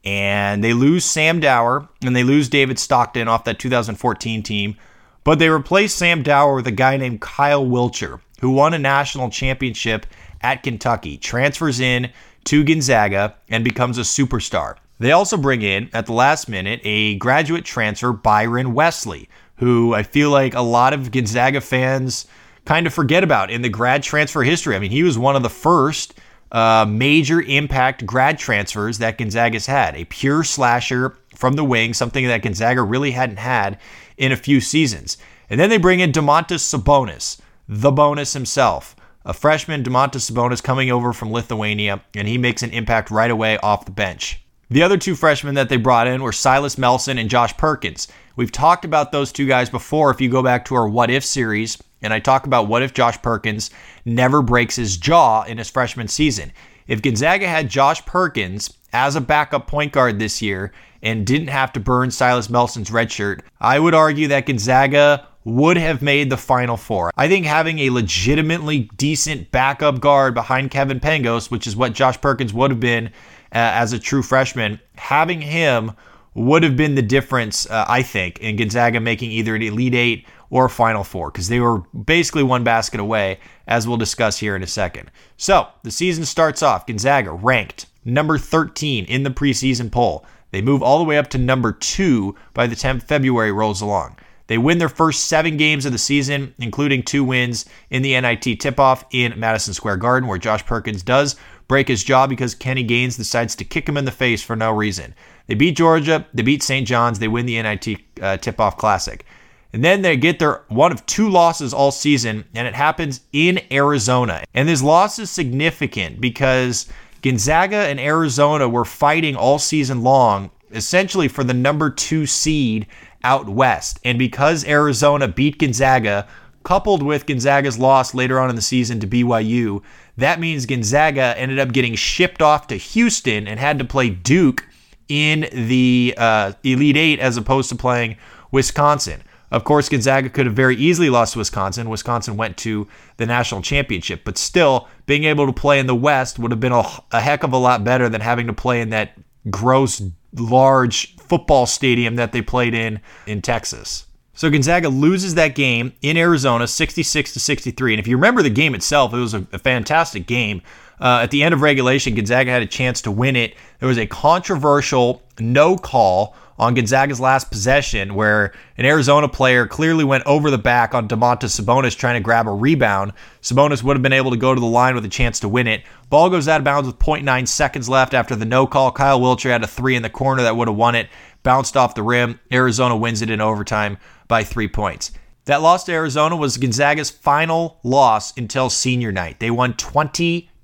And 0.05 0.65
they 0.65 0.73
lose 0.73 1.05
Sam 1.05 1.39
Dower 1.39 1.89
and 2.03 2.17
they 2.17 2.25
lose 2.25 2.49
David 2.49 2.81
Stockton 2.81 3.29
off 3.29 3.45
that 3.45 3.61
2014 3.61 4.43
team. 4.43 4.77
But 5.23 5.39
they 5.39 5.49
replace 5.49 5.95
Sam 5.95 6.25
Dower 6.25 6.57
with 6.57 6.67
a 6.67 6.73
guy 6.73 6.97
named 6.97 7.21
Kyle 7.21 7.65
Wiltjer, 7.65 8.19
who 8.41 8.51
won 8.51 8.75
a 8.75 8.79
national 8.79 9.31
championship 9.31 10.07
at 10.41 10.65
Kentucky, 10.65 11.17
transfers 11.17 11.79
in 11.79 12.11
to 12.47 12.65
Gonzaga, 12.65 13.37
and 13.49 13.63
becomes 13.63 13.99
a 13.99 14.03
superstar. 14.03 14.79
They 14.99 15.13
also 15.13 15.37
bring 15.37 15.63
in, 15.63 15.91
at 15.93 16.07
the 16.07 16.13
last 16.13 16.49
minute, 16.49 16.81
a 16.83 17.15
graduate 17.19 17.65
transfer, 17.65 18.13
Byron 18.13 18.75
Wesley, 18.75 19.29
who 19.59 19.95
I 19.95 20.03
feel 20.03 20.31
like 20.31 20.55
a 20.55 20.61
lot 20.61 20.93
of 20.93 21.13
Gonzaga 21.13 21.61
fans 21.61 22.27
kind 22.67 22.87
of 22.87 22.93
forget 22.93 23.25
about 23.25 23.51
in 23.51 23.63
the 23.63 23.69
grad 23.69 24.03
transfer 24.03 24.43
history. 24.43 24.77
I 24.77 24.79
mean, 24.79 24.91
he 24.91 25.03
was 25.03 25.17
one 25.17 25.37
of 25.37 25.43
the 25.43 25.49
first 25.49 26.15
uh, 26.53 26.85
major 26.89 27.41
impact 27.41 28.05
grad 28.05 28.39
transfers 28.39 28.99
that 28.99 29.19
Gonzaga's 29.19 29.67
had. 29.67 29.97
A 29.97 30.05
pure 30.05 30.45
slasher 30.45 31.17
from 31.35 31.55
the 31.55 31.65
wing, 31.65 31.95
something 31.95 32.27
that 32.27 32.43
Gonzaga 32.43 32.83
really 32.83 33.13
hadn't 33.13 33.39
had 33.39 33.79
in 34.17 34.33
a 34.33 34.37
few 34.37 34.61
seasons. 34.61 35.17
And 35.49 35.59
then 35.61 35.71
they 35.71 35.79
bring 35.79 36.01
in 36.01 36.13
Domantas 36.13 36.63
Sabonis, 36.63 37.41
the 37.69 37.93
bonus 37.93 38.33
himself. 38.33 38.97
A 39.25 39.33
freshman, 39.33 39.83
Domantas 39.83 40.31
Sabonis, 40.31 40.63
coming 40.63 40.91
over 40.91 41.13
from 41.13 41.33
Lithuania, 41.33 42.03
and 42.15 42.29
he 42.29 42.39
makes 42.39 42.63
an 42.63 42.71
impact 42.71 43.11
right 43.11 43.31
away 43.31 43.59
off 43.59 43.85
the 43.85 43.91
bench. 43.91 44.41
The 44.71 44.83
other 44.83 44.97
two 44.97 45.15
freshmen 45.15 45.55
that 45.55 45.69
they 45.69 45.77
brought 45.77 46.07
in 46.09 46.23
were 46.23 46.33
Silas 46.33 46.79
Melson 46.79 47.19
and 47.19 47.31
Josh 47.31 47.57
Perkins. 47.57 48.09
We've 48.37 48.53
talked 48.53 48.85
about 48.85 49.13
those 49.13 49.33
two 49.33 49.47
guys 49.47 49.71
before 49.71 50.11
if 50.11 50.21
you 50.21 50.29
go 50.29 50.43
back 50.43 50.67
to 50.67 50.75
our 50.75 50.87
What 50.87 51.11
If 51.11 51.25
series, 51.25 51.83
and 52.03 52.13
I 52.13 52.21
talk 52.21 52.47
about 52.47 52.69
what 52.69 52.83
if 52.83 52.93
Josh 52.93 53.21
Perkins 53.23 53.71
never 54.05 54.43
breaks 54.43 54.77
his 54.77 54.99
jaw 54.99 55.45
in 55.45 55.57
his 55.57 55.71
freshman 55.71 56.07
season. 56.07 56.53
If 56.87 57.01
Gonzaga 57.01 57.49
had 57.49 57.71
Josh 57.71 58.05
Perkins 58.05 58.77
as 58.93 59.17
a 59.17 59.23
backup 59.23 59.67
point 59.67 59.93
guard 59.93 60.19
this 60.19 60.43
year 60.43 60.73
and 61.03 61.27
didn't 61.27 61.49
have 61.49 61.73
to 61.73 61.81
burn 61.81 62.11
Silas 62.11 62.51
Melson's 62.51 62.91
red 62.91 63.11
shirt, 63.11 63.43
I 63.59 63.79
would 63.79 63.95
argue 63.95 64.29
that 64.29 64.45
Gonzaga 64.45 65.27
would 65.45 65.79
have 65.79 66.03
made 66.03 66.29
the 66.29 66.37
Final 66.37 66.77
Four. 66.77 67.13
I 67.17 67.29
think 67.29 67.47
having 67.47 67.79
a 67.79 67.91
legitimately 67.91 68.91
decent 68.99 69.51
backup 69.51 70.01
guard 70.01 70.35
behind 70.35 70.71
Kevin 70.71 71.01
Pangos, 71.01 71.51
which 71.51 71.67
is 71.67 71.75
what 71.75 71.95
Josh 71.95 72.21
Perkins 72.21 72.53
would 72.53 72.71
have 72.71 72.81
been 72.81 73.07
uh, 73.07 73.11
as 73.53 73.95
a 73.95 73.99
true 73.99 74.23
freshman, 74.23 74.79
having 74.97 75.41
him 75.41 75.93
would 76.37 76.63
have 76.63 76.77
been 76.77 76.95
the 76.95 77.03
difference, 77.03 77.69
uh, 77.71 77.87
I 77.89 78.03
think, 78.03 78.39
in 78.41 78.57
Gonzaga 78.57 79.01
making 79.01 79.31
either 79.31 79.55
an 79.55 79.63
Elite 79.63 79.95
Eight 79.95 80.27
or 80.51 80.67
a 80.67 80.71
Final 80.71 81.03
Four 81.03 81.31
because 81.31 81.49
they 81.49 81.61
were 81.61 81.79
basically 81.79 82.43
one 82.43 82.63
basket 82.63 83.01
away, 83.01 83.41
as 83.67 83.89
we'll 83.89 83.97
discuss 83.97 84.39
here 84.39 84.55
in 84.55 84.63
a 84.63 84.67
second. 84.67 85.11
So 85.39 85.69
the 85.83 85.91
season 85.91 86.27
starts 86.27 86.63
off 86.63 86.87
Gonzaga 86.87 87.33
ranked 87.33 87.87
number 88.05 88.37
13 88.39 89.07
in 89.07 89.23
the 89.23 89.31
preseason 89.31 89.91
poll. 89.91 90.27
They 90.51 90.61
move 90.61 90.83
all 90.83 90.99
the 90.99 91.05
way 91.05 91.19
up 91.19 91.29
to 91.31 91.39
number 91.39 91.73
two 91.73 92.37
by 92.55 92.67
the 92.67 92.77
time 92.77 93.01
February 93.01 93.51
rolls 93.51 93.81
along. 93.81 94.19
They 94.47 94.59
win 94.59 94.79
their 94.79 94.89
first 94.89 95.25
seven 95.25 95.57
games 95.57 95.87
of 95.87 95.93
the 95.93 95.99
season, 95.99 96.55
including 96.59 97.03
two 97.03 97.25
wins 97.25 97.65
in 97.91 98.03
the 98.03 98.19
NIT 98.21 98.61
tip 98.61 98.79
off 98.79 99.05
in 99.11 99.39
Madison 99.41 99.75
Square 99.75 99.97
Garden, 99.97 100.29
where 100.29 100.39
Josh 100.39 100.65
Perkins 100.65 101.03
does 101.03 101.35
break 101.67 101.89
his 101.89 102.05
jaw 102.05 102.27
because 102.29 102.55
Kenny 102.55 102.85
Gaines 102.85 103.17
decides 103.17 103.57
to 103.57 103.65
kick 103.65 103.89
him 103.89 103.97
in 103.97 104.05
the 104.05 104.13
face 104.13 104.43
for 104.43 104.55
no 104.55 104.71
reason. 104.71 105.15
They 105.47 105.55
beat 105.55 105.77
Georgia, 105.77 106.27
they 106.35 106.43
beat 106.43 106.63
St. 106.63 106.87
John's, 106.87 107.19
they 107.19 107.29
win 107.29 107.47
the 107.47 107.61
NIT 107.63 108.01
uh, 108.21 108.37
tip 108.39 108.61
off 108.61 108.77
classic. 108.77 109.25
And 109.73 109.85
then 109.85 110.03
they 110.03 110.17
get 110.17 110.39
their 110.39 110.63
one 110.69 110.93
of 110.93 111.05
two 111.07 111.29
losses 111.29 111.75
all 111.75 111.91
season, 111.91 112.45
and 112.55 112.67
it 112.67 112.75
happens 112.75 113.21
in 113.33 113.61
Arizona. 113.71 114.43
And 114.55 114.69
this 114.69 114.83
loss 114.83 115.19
is 115.19 115.31
significant 115.31 116.21
because 116.21 116.87
Gonzaga 117.23 117.77
and 117.77 118.01
Arizona 118.01 118.69
were 118.69 118.85
fighting 118.85 119.37
all 119.37 119.59
season 119.59 120.03
long, 120.03 120.51
essentially 120.71 121.29
for 121.29 121.45
the 121.45 121.55
number 121.55 121.91
two 121.91 122.27
seed 122.27 122.87
out 123.23 123.49
west. 123.49 123.99
And 124.05 124.19
because 124.19 124.65
Arizona 124.65 125.29
beat 125.29 125.59
Gonzaga, 125.59 126.27
coupled 126.63 127.03
with 127.03 127.27
Gonzaga's 127.27 127.79
loss 127.79 128.15
later 128.15 128.41
on 128.41 128.51
in 128.51 128.57
the 128.57 128.63
season 128.63 128.99
to 129.01 129.07
BYU, 129.07 129.83
that 130.17 130.41
means 130.41 130.67
Gonzaga 130.67 131.39
ended 131.39 131.59
up 131.59 131.73
getting 131.73 131.95
shipped 131.95 132.43
off 132.43 132.67
to 132.69 132.77
Houston 132.77 133.47
and 133.47 133.61
had 133.61 133.79
to 133.79 133.85
play 133.85 134.11
Duke 134.11 134.66
in 135.09 135.49
the 135.53 136.15
uh, 136.17 136.53
Elite 136.63 136.97
Eight 136.97 137.21
as 137.21 137.37
opposed 137.37 137.69
to 137.71 137.77
playing 137.77 138.17
Wisconsin. 138.51 139.23
Of 139.51 139.65
course, 139.65 139.89
Gonzaga 139.89 140.29
could 140.29 140.47
have 140.47 140.57
very 140.57 140.77
easily 140.77 141.09
lost 141.09 141.35
to 141.35 141.39
Wisconsin. 141.39 141.89
Wisconsin 141.89 142.37
went 142.37 142.57
to 142.59 142.89
the 143.17 143.27
national 143.27 143.63
championship, 143.63 144.23
but 144.25 144.37
still, 144.37 144.89
being 145.07 145.25
able 145.25 145.47
to 145.47 145.53
play 145.53 145.79
in 145.79 145.87
the 145.87 145.95
West 145.95 146.39
would 146.39 146.51
have 146.51 146.61
been 146.61 146.73
a, 146.73 146.83
a 147.13 147.21
heck 147.21 147.45
of 147.45 147.53
a 147.53 147.57
lot 147.57 147.85
better 147.85 148.09
than 148.09 148.21
having 148.21 148.49
to 148.49 148.53
play 148.53 148.81
in 148.81 148.91
that 148.91 149.13
gross, 149.49 150.03
large 150.35 151.15
football 151.17 151.67
stadium 151.67 152.17
that 152.17 152.33
they 152.33 152.43
played 152.43 152.75
in 152.75 153.01
in 153.27 153.41
Texas. 153.41 154.07
So 154.35 154.51
Gonzaga 154.51 154.91
loses 154.91 155.35
that 155.37 155.55
game 155.55 155.95
in 156.03 156.17
Arizona 156.19 156.67
66 156.67 157.33
to 157.33 157.41
63. 157.41 157.95
And 157.95 158.01
if 158.01 158.07
you 158.07 158.17
remember 158.17 158.43
the 158.43 158.51
game 158.51 158.75
itself, 158.75 159.15
it 159.15 159.19
was 159.19 159.33
a, 159.33 159.47
a 159.53 159.59
fantastic 159.59 160.27
game. 160.27 160.61
Uh, 161.01 161.21
at 161.23 161.31
the 161.31 161.43
end 161.43 161.53
of 161.55 161.63
regulation, 161.63 162.15
Gonzaga 162.15 162.51
had 162.51 162.63
a 162.63 162.67
chance 162.67 163.03
to 163.03 163.11
win 163.11 163.37
it. 163.37 163.55
There 163.81 163.89
was 163.89 163.99
a 163.99 164.07
controversial 164.07 165.23
no 165.39 165.77
call 165.77 166.35
on 166.59 166.75
Gonzaga's 166.75 167.21
last 167.21 167.51
possession 167.51 168.15
where 168.15 168.53
an 168.79 168.87
Arizona 168.87 169.29
player 169.29 169.67
clearly 169.67 170.05
went 170.05 170.25
over 170.27 170.51
the 170.51 170.59
back 170.59 170.95
on 170.95 171.09
Domantas 171.09 171.61
Sabonis 171.61 171.97
trying 171.97 172.15
to 172.15 172.25
grab 172.25 172.49
a 172.49 172.53
rebound. 172.53 173.13
Sabonis 173.43 173.83
would 173.83 173.97
have 173.97 174.03
been 174.03 174.13
able 174.13 174.31
to 174.31 174.37
go 174.37 174.55
to 174.55 174.61
the 174.61 174.67
line 174.67 174.95
with 174.95 175.05
a 175.05 175.11
chance 175.11 175.41
to 175.41 175.49
win 175.49 175.67
it. 175.67 175.83
Ball 176.09 176.31
goes 176.31 176.49
out 176.49 176.61
of 176.61 176.65
bounds 176.65 176.87
with 176.87 176.99
0.9 176.99 177.49
seconds 177.49 177.89
left 177.89 178.15
after 178.15 178.35
the 178.35 178.45
no 178.45 178.67
call. 178.67 178.91
Kyle 178.91 179.21
Wiltjer 179.21 179.51
had 179.51 179.65
a 179.65 179.67
three 179.67 179.97
in 179.97 180.03
the 180.03 180.11
corner 180.11 180.43
that 180.43 180.57
would 180.57 180.69
have 180.69 180.77
won 180.77 180.95
it. 180.95 181.09
Bounced 181.43 181.77
off 181.77 181.95
the 181.95 182.03
rim. 182.03 182.41
Arizona 182.51 182.97
wins 182.97 183.23
it 183.23 183.31
in 183.31 183.41
overtime 183.41 183.99
by 184.27 184.43
three 184.43 184.69
points. 184.69 185.13
That 185.45 185.63
loss 185.63 185.85
to 185.85 185.93
Arizona 185.93 186.35
was 186.35 186.57
Gonzaga's 186.57 187.11
final 187.11 187.79
loss 187.85 188.37
until 188.37 188.69
senior 188.69 189.13
night. 189.13 189.39
They 189.39 189.51
won 189.51 189.75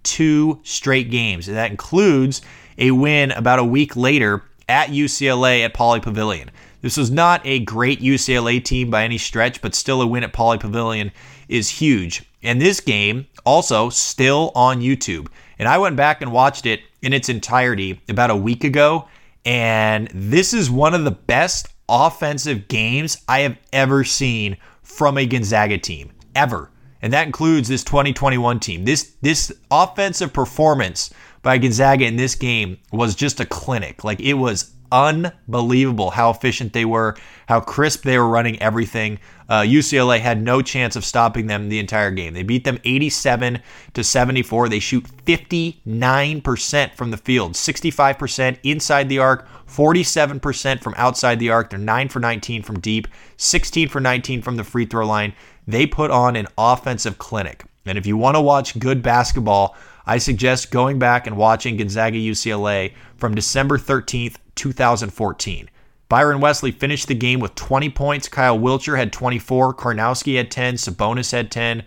22 0.03 0.61
straight 0.63 1.11
games, 1.11 1.47
that 1.47 1.71
includes 1.71 2.43
a 2.79 2.91
win 2.91 3.31
about 3.33 3.59
a 3.59 3.65
week 3.65 3.97
later 3.97 4.43
at 4.69 4.89
UCLA 4.89 5.65
at 5.65 5.75
Pauley 5.75 6.03
Pavilion. 6.03 6.51
This 6.81 6.97
was 6.97 7.11
not 7.11 7.41
a 7.45 7.61
great 7.61 8.01
UCLA 8.01 8.63
team 8.65 8.91
by 8.91 9.05
any 9.05 9.19
stretch, 9.19 9.61
but 9.63 9.75
still 9.75 10.03
a 10.03 10.07
win 10.07 10.25
at 10.25 10.33
Pauley 10.33 10.59
Pavilion 10.59 11.13
is 11.49 11.69
huge. 11.69 12.25
And 12.43 12.61
this 12.61 12.81
game 12.81 13.27
also 13.45 13.89
still 13.89 14.51
on 14.55 14.81
YouTube. 14.81 15.29
And 15.59 15.69
I 15.69 15.79
went 15.79 15.97
back 15.97 16.23
and 16.23 16.33
watched 16.33 16.67
it 16.67 16.81
in 17.03 17.13
its 17.13 17.29
entirety 17.29 18.01
about 18.09 18.31
a 18.31 18.37
week 18.37 18.65
ago. 18.65 19.07
And 19.45 20.09
this 20.13 20.53
is 20.53 20.71
one 20.71 20.95
of 20.95 21.05
the 21.05 21.13
best 21.13 21.69
offensive 21.89 22.67
games 22.67 23.23
I 23.29 23.41
have 23.41 23.59
ever 23.73 24.03
seen 24.03 24.57
from 24.83 25.19
a 25.19 25.27
Gonzaga 25.27 25.79
team, 25.79 26.11
ever. 26.35 26.72
And 27.03 27.13
that 27.13 27.27
includes 27.27 27.69
this 27.69 27.85
2021 27.85 28.61
team. 28.61 28.85
This 28.85 29.15
this 29.21 29.53
offensive 29.71 30.33
performance 30.33 31.13
by 31.43 31.59
Gonzaga 31.59 32.07
in 32.07 32.17
this 32.17 32.35
game 32.35 32.79
was 32.93 33.15
just 33.15 33.41
a 33.41 33.45
clinic. 33.45 34.05
Like 34.05 34.21
it 34.21 34.35
was 34.35 34.73
unbelievable 34.93 36.11
how 36.11 36.31
efficient 36.31 36.75
they 36.75 36.85
were, 36.85 37.17
how 37.49 37.59
crisp 37.61 38.03
they 38.03 38.19
were 38.19 38.29
running 38.29 38.61
everything. 38.61 39.19
Uh, 39.49 39.63
UCLA 39.63 40.21
had 40.21 40.43
no 40.43 40.63
chance 40.63 40.95
of 40.97 41.05
stopping 41.05 41.47
them 41.47 41.69
the 41.69 41.79
entire 41.79 42.11
game. 42.11 42.35
They 42.35 42.43
beat 42.43 42.65
them 42.65 42.79
87 42.85 43.61
to 43.95 44.05
74. 44.05 44.69
They 44.69 44.79
shoot 44.79 45.05
59% 45.27 46.95
from 46.95 47.11
the 47.11 47.17
field, 47.17 47.55
65% 47.55 48.59
inside 48.63 49.09
the 49.09 49.19
arc, 49.19 49.49
47% 49.67 50.81
from 50.81 50.95
outside 50.97 51.39
the 51.39 51.51
arc. 51.51 51.71
They're 51.71 51.79
9 51.79 52.09
for 52.09 52.21
19 52.21 52.63
from 52.63 52.79
deep, 52.81 53.09
16 53.39 53.89
for 53.89 54.01
19 54.01 54.43
from 54.43 54.57
the 54.57 54.65
free 54.65 54.87
throw 54.87 55.07
line. 55.07 55.33
They 55.67 55.87
put 55.87 56.11
on 56.11 56.37
an 56.37 56.49
offensive 56.59 57.19
clinic. 57.19 57.65
And 57.87 57.99
if 57.99 58.07
you 58.07 58.17
want 58.17 58.37
to 58.37 58.41
watch 58.41 58.79
good 58.79 59.03
basketball, 59.03 59.77
I 60.07 60.19
suggest 60.19 60.71
going 60.71 60.99
back 60.99 61.27
and 61.27 61.37
watching 61.37 61.77
Gonzaga 61.77 62.19
UCLA 62.19 62.93
from 63.17 63.35
December 63.35 63.79
13th, 63.79 64.37
2014. 64.55 65.69
Byron 66.09 66.41
Wesley 66.41 66.73
finished 66.73 67.09
the 67.09 67.15
game 67.15 67.41
with 67.41 67.55
20 67.55 67.89
points. 67.91 68.29
Kyle 68.29 68.59
Wiltjer 68.59 68.97
had 68.97 69.13
24. 69.13 69.75
Karnowski 69.75 70.37
had 70.37 70.51
10. 70.51 70.75
Sabonis 70.75 71.33
had 71.33 71.51
10. 71.51 71.81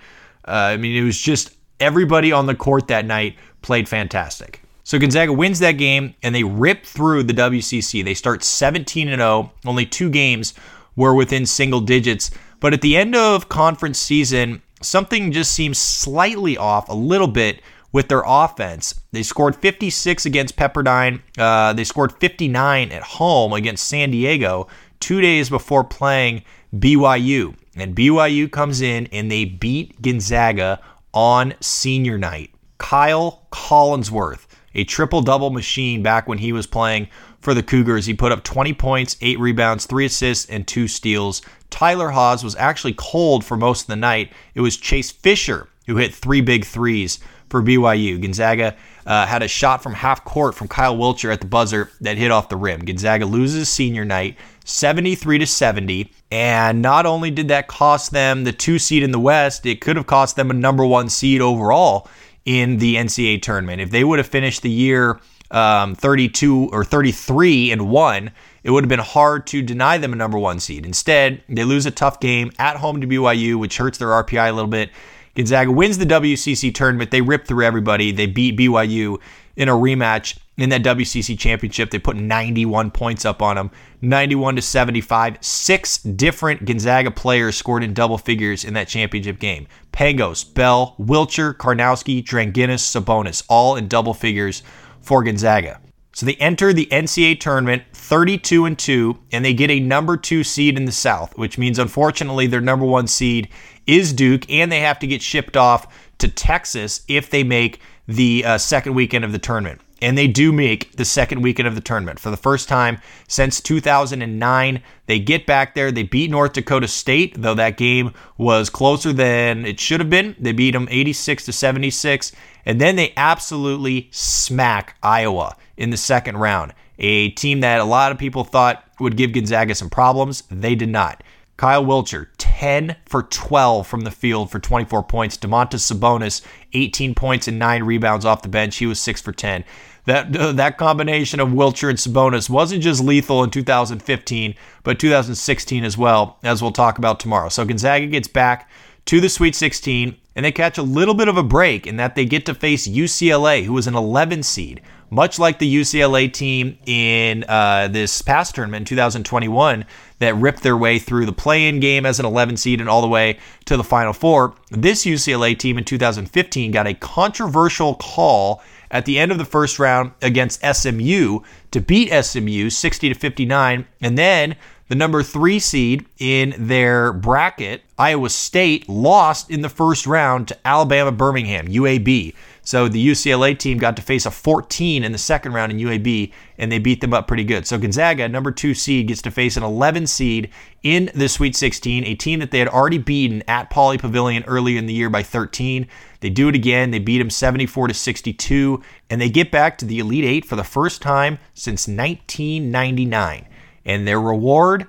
Uh, 0.47 0.51
I 0.51 0.77
mean, 0.77 0.95
it 0.95 1.05
was 1.05 1.19
just 1.19 1.55
everybody 1.79 2.31
on 2.31 2.45
the 2.45 2.55
court 2.55 2.87
that 2.87 3.05
night 3.05 3.35
played 3.61 3.87
fantastic. 3.87 4.61
So 4.83 4.99
Gonzaga 4.99 5.33
wins 5.33 5.59
that 5.59 5.73
game 5.73 6.15
and 6.23 6.33
they 6.33 6.43
rip 6.43 6.85
through 6.85 7.23
the 7.23 7.33
WCC. 7.33 8.03
They 8.03 8.13
start 8.13 8.43
17 8.43 9.09
and 9.09 9.19
0. 9.19 9.51
Only 9.65 9.85
two 9.85 10.09
games 10.09 10.53
were 10.95 11.13
within 11.13 11.45
single 11.45 11.81
digits. 11.81 12.31
But 12.59 12.73
at 12.73 12.81
the 12.81 12.97
end 12.97 13.15
of 13.15 13.49
conference 13.49 13.99
season, 13.99 14.61
something 14.81 15.31
just 15.31 15.51
seems 15.51 15.77
slightly 15.77 16.57
off 16.57 16.89
a 16.89 16.93
little 16.93 17.27
bit 17.27 17.61
with 17.91 18.09
their 18.09 18.23
offense. 18.25 19.01
They 19.11 19.23
scored 19.23 19.55
56 19.55 20.25
against 20.25 20.57
Pepperdine. 20.57 21.21
Uh, 21.37 21.73
they 21.73 21.85
scored 21.85 22.11
59 22.19 22.91
at 22.91 23.03
home 23.03 23.53
against 23.53 23.87
San 23.87 24.11
Diego 24.11 24.67
two 24.99 25.21
days 25.21 25.49
before 25.49 25.83
playing 25.83 26.43
BYU. 26.75 27.55
And 27.75 27.95
BYU 27.95 28.51
comes 28.51 28.81
in 28.81 29.07
and 29.13 29.31
they 29.31 29.45
beat 29.45 30.01
Gonzaga 30.01 30.81
on 31.13 31.53
senior 31.61 32.17
night. 32.17 32.51
Kyle 32.77 33.47
Collinsworth, 33.51 34.45
a 34.73 34.83
triple 34.83 35.21
double 35.21 35.49
machine 35.49 36.03
back 36.03 36.27
when 36.27 36.37
he 36.37 36.51
was 36.51 36.67
playing 36.67 37.07
for 37.39 37.53
the 37.53 37.63
Cougars. 37.63 38.05
He 38.05 38.13
put 38.13 38.31
up 38.31 38.43
20 38.43 38.73
points, 38.73 39.15
8 39.21 39.39
rebounds, 39.39 39.85
3 39.85 40.05
assists, 40.05 40.49
and 40.49 40.67
2 40.67 40.87
steals. 40.87 41.41
Tyler 41.75 42.09
Haws 42.09 42.41
was 42.41 42.55
actually 42.55 42.93
cold 42.95 43.43
for 43.43 43.57
most 43.57 43.81
of 43.81 43.87
the 43.87 43.97
night. 43.97 44.31
It 44.53 44.61
was 44.61 44.77
Chase 44.77 45.11
Fisher 45.11 45.67
who 45.87 45.97
hit 45.97 46.15
three 46.15 46.39
big 46.39 46.63
threes 46.63 47.19
for 47.49 47.61
BYU. 47.61 48.21
Gonzaga 48.21 48.77
uh, 49.05 49.25
had 49.25 49.43
a 49.43 49.49
shot 49.49 49.83
from 49.83 49.93
half 49.93 50.23
court 50.23 50.55
from 50.55 50.69
Kyle 50.69 50.95
Wiltjer 50.95 51.33
at 51.33 51.41
the 51.41 51.47
buzzer 51.47 51.91
that 51.99 52.17
hit 52.17 52.31
off 52.31 52.47
the 52.47 52.55
rim. 52.55 52.85
Gonzaga 52.85 53.25
loses 53.25 53.67
senior 53.67 54.05
night 54.05 54.37
73 54.63 55.39
to 55.39 55.45
70. 55.45 56.13
And 56.31 56.81
not 56.81 57.05
only 57.05 57.29
did 57.29 57.49
that 57.49 57.67
cost 57.67 58.11
them 58.11 58.45
the 58.45 58.53
two 58.53 58.79
seed 58.79 59.03
in 59.03 59.11
the 59.11 59.19
West, 59.19 59.65
it 59.65 59.81
could 59.81 59.97
have 59.97 60.07
cost 60.07 60.37
them 60.37 60.49
a 60.49 60.53
number 60.53 60.85
one 60.85 61.09
seed 61.09 61.41
overall 61.41 62.07
in 62.45 62.77
the 62.77 62.95
NCAA 62.95 63.41
tournament. 63.41 63.81
If 63.81 63.91
they 63.91 64.05
would 64.05 64.19
have 64.19 64.27
finished 64.27 64.61
the 64.61 64.71
year 64.71 65.19
um, 65.51 65.93
32 65.93 66.69
or 66.71 66.85
33 66.85 67.71
and 67.71 67.89
one, 67.89 68.31
it 68.65 68.71
would 68.71 68.83
have 68.83 68.89
been 68.89 68.97
hard 68.97 69.45
to 69.45 69.61
deny 69.61 69.99
them 69.99 70.11
a 70.11 70.15
number 70.15 70.39
one 70.39 70.59
seed. 70.59 70.87
Instead, 70.87 71.43
they 71.47 71.63
lose 71.63 71.85
a 71.85 71.91
tough 71.91 72.19
game 72.19 72.51
at 72.57 72.77
home 72.77 72.99
to 72.99 73.05
BYU, 73.05 73.59
which 73.59 73.77
hurts 73.77 73.99
their 73.99 74.07
RPI 74.07 74.49
a 74.49 74.51
little 74.51 74.69
bit. 74.69 74.89
Gonzaga 75.35 75.71
wins 75.71 75.99
the 75.99 76.05
WCC 76.05 76.73
tournament. 76.73 77.11
They 77.11 77.21
rip 77.21 77.45
through 77.45 77.63
everybody. 77.63 78.11
They 78.11 78.25
beat 78.25 78.57
BYU 78.57 79.21
in 79.55 79.69
a 79.69 79.73
rematch 79.73 80.39
in 80.57 80.69
that 80.69 80.81
WCC 80.81 81.37
championship. 81.37 81.91
They 81.91 81.99
put 81.99 82.15
91 82.15 82.89
points 82.89 83.23
up 83.23 83.39
on 83.39 83.55
them, 83.55 83.69
91 84.01 84.55
to 84.55 84.63
75. 84.63 85.37
Six 85.41 85.99
different 85.99 86.65
Gonzaga 86.65 87.11
players 87.11 87.55
scored 87.55 87.83
in 87.83 87.93
double 87.93 88.17
figures 88.17 88.63
in 88.63 88.73
that 88.73 88.87
championship 88.87 89.37
game. 89.37 89.67
Pangos, 89.93 90.43
Bell, 90.55 90.95
Wiltjer, 90.99 91.53
Karnowski, 91.53 92.23
Dranginis, 92.23 92.81
Sabonis, 92.81 93.43
all 93.47 93.75
in 93.75 93.87
double 93.87 94.15
figures 94.15 94.63
for 95.01 95.23
Gonzaga. 95.23 95.79
So 96.15 96.25
they 96.25 96.35
enter 96.35 96.71
the 96.71 96.87
NCAA 96.93 97.41
tournament 97.41 97.83
32 97.91 98.63
and 98.63 98.79
2 98.79 99.19
and 99.33 99.43
they 99.43 99.53
get 99.53 99.69
a 99.69 99.81
number 99.81 100.15
2 100.15 100.45
seed 100.45 100.77
in 100.77 100.85
the 100.85 100.93
South, 100.93 101.37
which 101.37 101.57
means 101.57 101.77
unfortunately 101.77 102.47
their 102.47 102.61
number 102.61 102.85
1 102.85 103.07
seed 103.07 103.49
is 103.85 104.13
Duke 104.13 104.49
and 104.49 104.71
they 104.71 104.79
have 104.79 104.97
to 104.99 105.07
get 105.07 105.21
shipped 105.21 105.57
off 105.57 105.93
to 106.19 106.29
Texas 106.29 107.01
if 107.09 107.29
they 107.29 107.43
make 107.43 107.81
the 108.07 108.45
uh, 108.45 108.57
second 108.57 108.93
weekend 108.93 109.25
of 109.25 109.33
the 109.33 109.39
tournament. 109.39 109.81
And 110.01 110.17
they 110.17 110.27
do 110.27 110.53
make 110.53 110.95
the 110.95 111.03
second 111.03 111.41
weekend 111.41 111.67
of 111.67 111.75
the 111.75 111.81
tournament 111.81 112.19
for 112.19 112.29
the 112.29 112.37
first 112.37 112.69
time 112.69 113.01
since 113.27 113.59
2009. 113.59 114.81
They 115.07 115.19
get 115.19 115.45
back 115.45 115.75
there. 115.75 115.91
They 115.91 116.03
beat 116.03 116.31
North 116.31 116.53
Dakota 116.53 116.87
State, 116.87 117.41
though 117.41 117.55
that 117.55 117.75
game 117.75 118.13
was 118.37 118.69
closer 118.69 119.11
than 119.11 119.65
it 119.65 119.81
should 119.81 119.99
have 119.99 120.09
been. 120.09 120.33
They 120.39 120.53
beat 120.53 120.71
them 120.71 120.87
86 120.89 121.43
to 121.45 121.51
76. 121.51 122.31
And 122.65 122.79
then 122.79 122.95
they 122.95 123.11
absolutely 123.17 124.07
smack 124.11 124.95
Iowa 125.03 125.57
in 125.77 125.89
the 125.89 125.97
second 125.97 126.37
round. 126.37 126.73
A 126.99 127.29
team 127.31 127.59
that 127.59 127.79
a 127.79 127.85
lot 127.85 128.11
of 128.11 128.17
people 128.17 128.43
thought 128.43 128.83
would 128.99 129.17
give 129.17 129.33
Gonzaga 129.33 129.75
some 129.75 129.89
problems. 129.89 130.43
They 130.49 130.75
did 130.75 130.89
not. 130.89 131.23
Kyle 131.57 131.85
Wiltjer, 131.85 132.27
10 132.37 132.97
for 133.05 133.23
12 133.23 133.87
from 133.87 134.01
the 134.01 134.11
field 134.11 134.51
for 134.51 134.59
24 134.59 135.03
points. 135.03 135.37
Domantas 135.37 135.91
Sabonis, 135.91 136.41
18 136.73 137.15
points 137.15 137.47
and 137.47 137.57
9 137.57 137.83
rebounds 137.83 138.25
off 138.25 138.41
the 138.41 138.49
bench. 138.49 138.77
He 138.77 138.85
was 138.85 138.99
6 138.99 139.21
for 139.21 139.31
10. 139.31 139.63
That, 140.05 140.35
uh, 140.35 140.51
that 140.53 140.77
combination 140.77 141.39
of 141.39 141.49
Wiltjer 141.49 141.89
and 141.89 141.97
Sabonis 141.97 142.49
wasn't 142.49 142.83
just 142.83 143.03
lethal 143.03 143.43
in 143.43 143.51
2015, 143.51 144.55
but 144.83 144.99
2016 144.99 145.83
as 145.83 145.97
well, 145.97 146.37
as 146.43 146.61
we'll 146.61 146.71
talk 146.71 146.97
about 146.97 147.19
tomorrow. 147.19 147.49
So 147.49 147.63
Gonzaga 147.63 148.07
gets 148.07 148.27
back 148.27 148.69
to 149.05 149.21
the 149.21 149.29
Sweet 149.29 149.55
16, 149.55 150.17
and 150.35 150.45
they 150.45 150.51
catch 150.51 150.77
a 150.77 150.83
little 150.83 151.13
bit 151.13 151.27
of 151.27 151.37
a 151.37 151.43
break 151.43 151.87
in 151.87 151.97
that 151.97 152.15
they 152.15 152.25
get 152.25 152.45
to 152.45 152.53
face 152.53 152.87
UCLA, 152.87 153.63
who 153.63 153.73
was 153.73 153.87
an 153.87 153.95
11 153.95 154.43
seed 154.43 154.81
much 155.09 155.39
like 155.39 155.59
the 155.59 155.75
UCLA 155.75 156.31
team 156.31 156.77
in 156.85 157.45
uh, 157.47 157.87
this 157.87 158.21
past 158.21 158.55
tournament 158.55 158.81
in 158.81 158.85
2021 158.85 159.85
that 160.19 160.35
ripped 160.35 160.63
their 160.63 160.77
way 160.77 160.99
through 160.99 161.25
the 161.25 161.33
play 161.33 161.67
in 161.67 161.79
game 161.79 162.05
as 162.05 162.19
an 162.19 162.25
11 162.25 162.57
seed 162.57 162.79
and 162.79 162.89
all 162.89 163.01
the 163.01 163.07
way 163.07 163.37
to 163.65 163.77
the 163.77 163.83
Final 163.83 164.13
Four. 164.13 164.55
This 164.71 165.05
UCLA 165.05 165.57
team 165.57 165.77
in 165.77 165.83
2015 165.83 166.71
got 166.71 166.87
a 166.87 166.93
controversial 166.93 167.95
call 167.95 168.61
at 168.91 169.05
the 169.05 169.19
end 169.19 169.31
of 169.31 169.37
the 169.37 169.45
first 169.45 169.79
round 169.79 170.11
against 170.21 170.63
SMU 170.63 171.39
to 171.71 171.81
beat 171.81 172.11
SMU 172.23 172.69
60 172.69 173.09
to 173.09 173.15
59 173.15 173.87
and 174.01 174.17
then 174.17 174.55
the 174.87 174.95
number 174.95 175.23
three 175.23 175.59
seed 175.59 176.05
in 176.19 176.53
their 176.57 177.11
bracket, 177.11 177.81
Iowa 177.97 178.29
State, 178.29 178.87
lost 178.87 179.49
in 179.49 179.61
the 179.61 179.69
first 179.69 180.05
round 180.05 180.47
to 180.49 180.57
Alabama 180.63 181.11
Birmingham, 181.11 181.67
UAB. 181.67 182.35
So 182.61 182.87
the 182.87 183.07
UCLA 183.07 183.57
team 183.57 183.77
got 183.77 183.95
to 183.95 184.01
face 184.01 184.25
a 184.25 184.31
14 184.31 185.03
in 185.03 185.11
the 185.11 185.19
second 185.19 185.53
round 185.53 185.71
in 185.71 185.77
UAB, 185.77 186.31
and 186.57 186.71
they 186.71 186.79
beat 186.79 186.99
them 186.99 187.13
up 187.13 187.27
pretty 187.27 187.43
good. 187.43 187.67
So 187.67 187.77
Gonzaga, 187.77 188.27
number 188.27 188.51
two 188.51 188.73
seed, 188.73 189.07
gets 189.07 189.21
to 189.23 189.31
face 189.31 189.55
an 189.55 189.61
11 189.63 190.07
seed 190.07 190.49
in 190.81 191.11
the 191.13 191.29
Sweet 191.29 191.55
16, 191.55 192.03
a 192.03 192.15
team 192.15 192.39
that 192.39 192.49
they 192.49 192.59
had 192.59 192.67
already 192.67 192.97
beaten 192.97 193.43
at 193.47 193.69
Pauley 193.69 193.99
Pavilion 193.99 194.43
earlier 194.45 194.79
in 194.79 194.87
the 194.87 194.93
year 194.93 195.11
by 195.11 195.21
13. 195.21 195.87
They 196.21 196.29
do 196.31 196.49
it 196.49 196.55
again. 196.55 196.89
They 196.89 196.99
beat 196.99 197.19
them 197.19 197.29
74 197.29 197.89
to 197.89 197.93
62, 197.93 198.81
and 199.11 199.21
they 199.21 199.29
get 199.29 199.51
back 199.51 199.77
to 199.77 199.85
the 199.85 199.99
Elite 199.99 200.25
Eight 200.25 200.45
for 200.45 200.55
the 200.55 200.63
first 200.63 201.03
time 201.03 201.37
since 201.53 201.87
1999. 201.87 203.47
And 203.85 204.07
their 204.07 204.19
reward, 204.19 204.87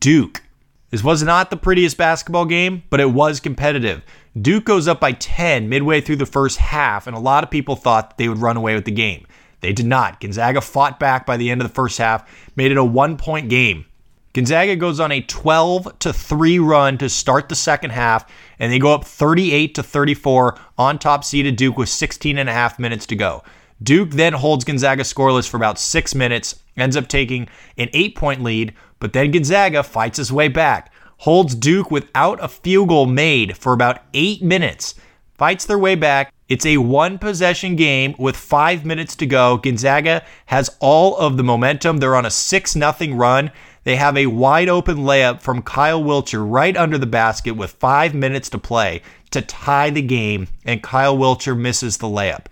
Duke. 0.00 0.42
This 0.90 1.04
was 1.04 1.22
not 1.22 1.50
the 1.50 1.56
prettiest 1.56 1.98
basketball 1.98 2.46
game, 2.46 2.82
but 2.88 3.00
it 3.00 3.10
was 3.10 3.40
competitive. 3.40 4.02
Duke 4.40 4.64
goes 4.64 4.88
up 4.88 5.00
by 5.00 5.12
10 5.12 5.68
midway 5.68 6.00
through 6.00 6.16
the 6.16 6.26
first 6.26 6.58
half, 6.58 7.06
and 7.06 7.14
a 7.14 7.20
lot 7.20 7.44
of 7.44 7.50
people 7.50 7.76
thought 7.76 8.16
they 8.16 8.28
would 8.28 8.38
run 8.38 8.56
away 8.56 8.74
with 8.74 8.84
the 8.86 8.90
game. 8.90 9.26
They 9.60 9.72
did 9.72 9.86
not. 9.86 10.20
Gonzaga 10.20 10.60
fought 10.60 11.00
back 11.00 11.26
by 11.26 11.36
the 11.36 11.50
end 11.50 11.60
of 11.60 11.68
the 11.68 11.74
first 11.74 11.98
half, 11.98 12.28
made 12.56 12.70
it 12.70 12.78
a 12.78 12.84
one 12.84 13.16
point 13.16 13.48
game. 13.48 13.84
Gonzaga 14.32 14.76
goes 14.76 15.00
on 15.00 15.10
a 15.10 15.20
12 15.20 15.98
to 15.98 16.12
3 16.12 16.58
run 16.58 16.96
to 16.98 17.08
start 17.08 17.48
the 17.48 17.56
second 17.56 17.90
half, 17.90 18.30
and 18.58 18.72
they 18.72 18.78
go 18.78 18.94
up 18.94 19.04
38 19.04 19.74
to 19.74 19.82
34 19.82 20.58
on 20.76 20.98
top 20.98 21.24
seeded 21.24 21.56
Duke 21.56 21.76
with 21.76 21.88
16 21.88 22.38
and 22.38 22.48
a 22.48 22.52
half 22.52 22.78
minutes 22.78 23.06
to 23.06 23.16
go. 23.16 23.42
Duke 23.82 24.10
then 24.10 24.32
holds 24.32 24.64
Gonzaga 24.64 25.02
scoreless 25.02 25.48
for 25.48 25.56
about 25.56 25.78
six 25.78 26.14
minutes, 26.14 26.60
ends 26.76 26.96
up 26.96 27.08
taking 27.08 27.48
an 27.76 27.88
eight 27.92 28.16
point 28.16 28.42
lead, 28.42 28.74
but 28.98 29.12
then 29.12 29.30
Gonzaga 29.30 29.82
fights 29.82 30.18
his 30.18 30.32
way 30.32 30.48
back 30.48 30.92
holds 31.18 31.54
Duke 31.54 31.90
without 31.90 32.42
a 32.42 32.48
field 32.48 32.88
goal 32.88 33.06
made 33.06 33.56
for 33.56 33.72
about 33.72 34.02
eight 34.14 34.42
minutes, 34.42 34.94
fights 35.36 35.66
their 35.66 35.78
way 35.78 35.94
back. 35.94 36.32
It's 36.48 36.64
a 36.64 36.78
one 36.78 37.18
possession 37.18 37.76
game 37.76 38.14
with 38.18 38.36
five 38.36 38.84
minutes 38.84 39.14
to 39.16 39.26
go. 39.26 39.58
Gonzaga 39.58 40.24
has 40.46 40.74
all 40.80 41.16
of 41.18 41.36
the 41.36 41.44
momentum. 41.44 41.98
They're 41.98 42.16
on 42.16 42.24
a 42.24 42.30
6 42.30 42.72
0 42.72 42.94
run. 43.14 43.50
They 43.84 43.96
have 43.96 44.16
a 44.16 44.26
wide 44.26 44.68
open 44.68 44.98
layup 44.98 45.40
from 45.40 45.62
Kyle 45.62 46.02
Wiltjer 46.02 46.44
right 46.48 46.76
under 46.76 46.96
the 46.96 47.06
basket 47.06 47.52
with 47.52 47.72
five 47.72 48.14
minutes 48.14 48.48
to 48.50 48.58
play 48.58 49.02
to 49.30 49.42
tie 49.42 49.90
the 49.90 50.02
game, 50.02 50.48
and 50.64 50.82
Kyle 50.82 51.16
Wiltjer 51.16 51.58
misses 51.58 51.98
the 51.98 52.06
layup. 52.06 52.46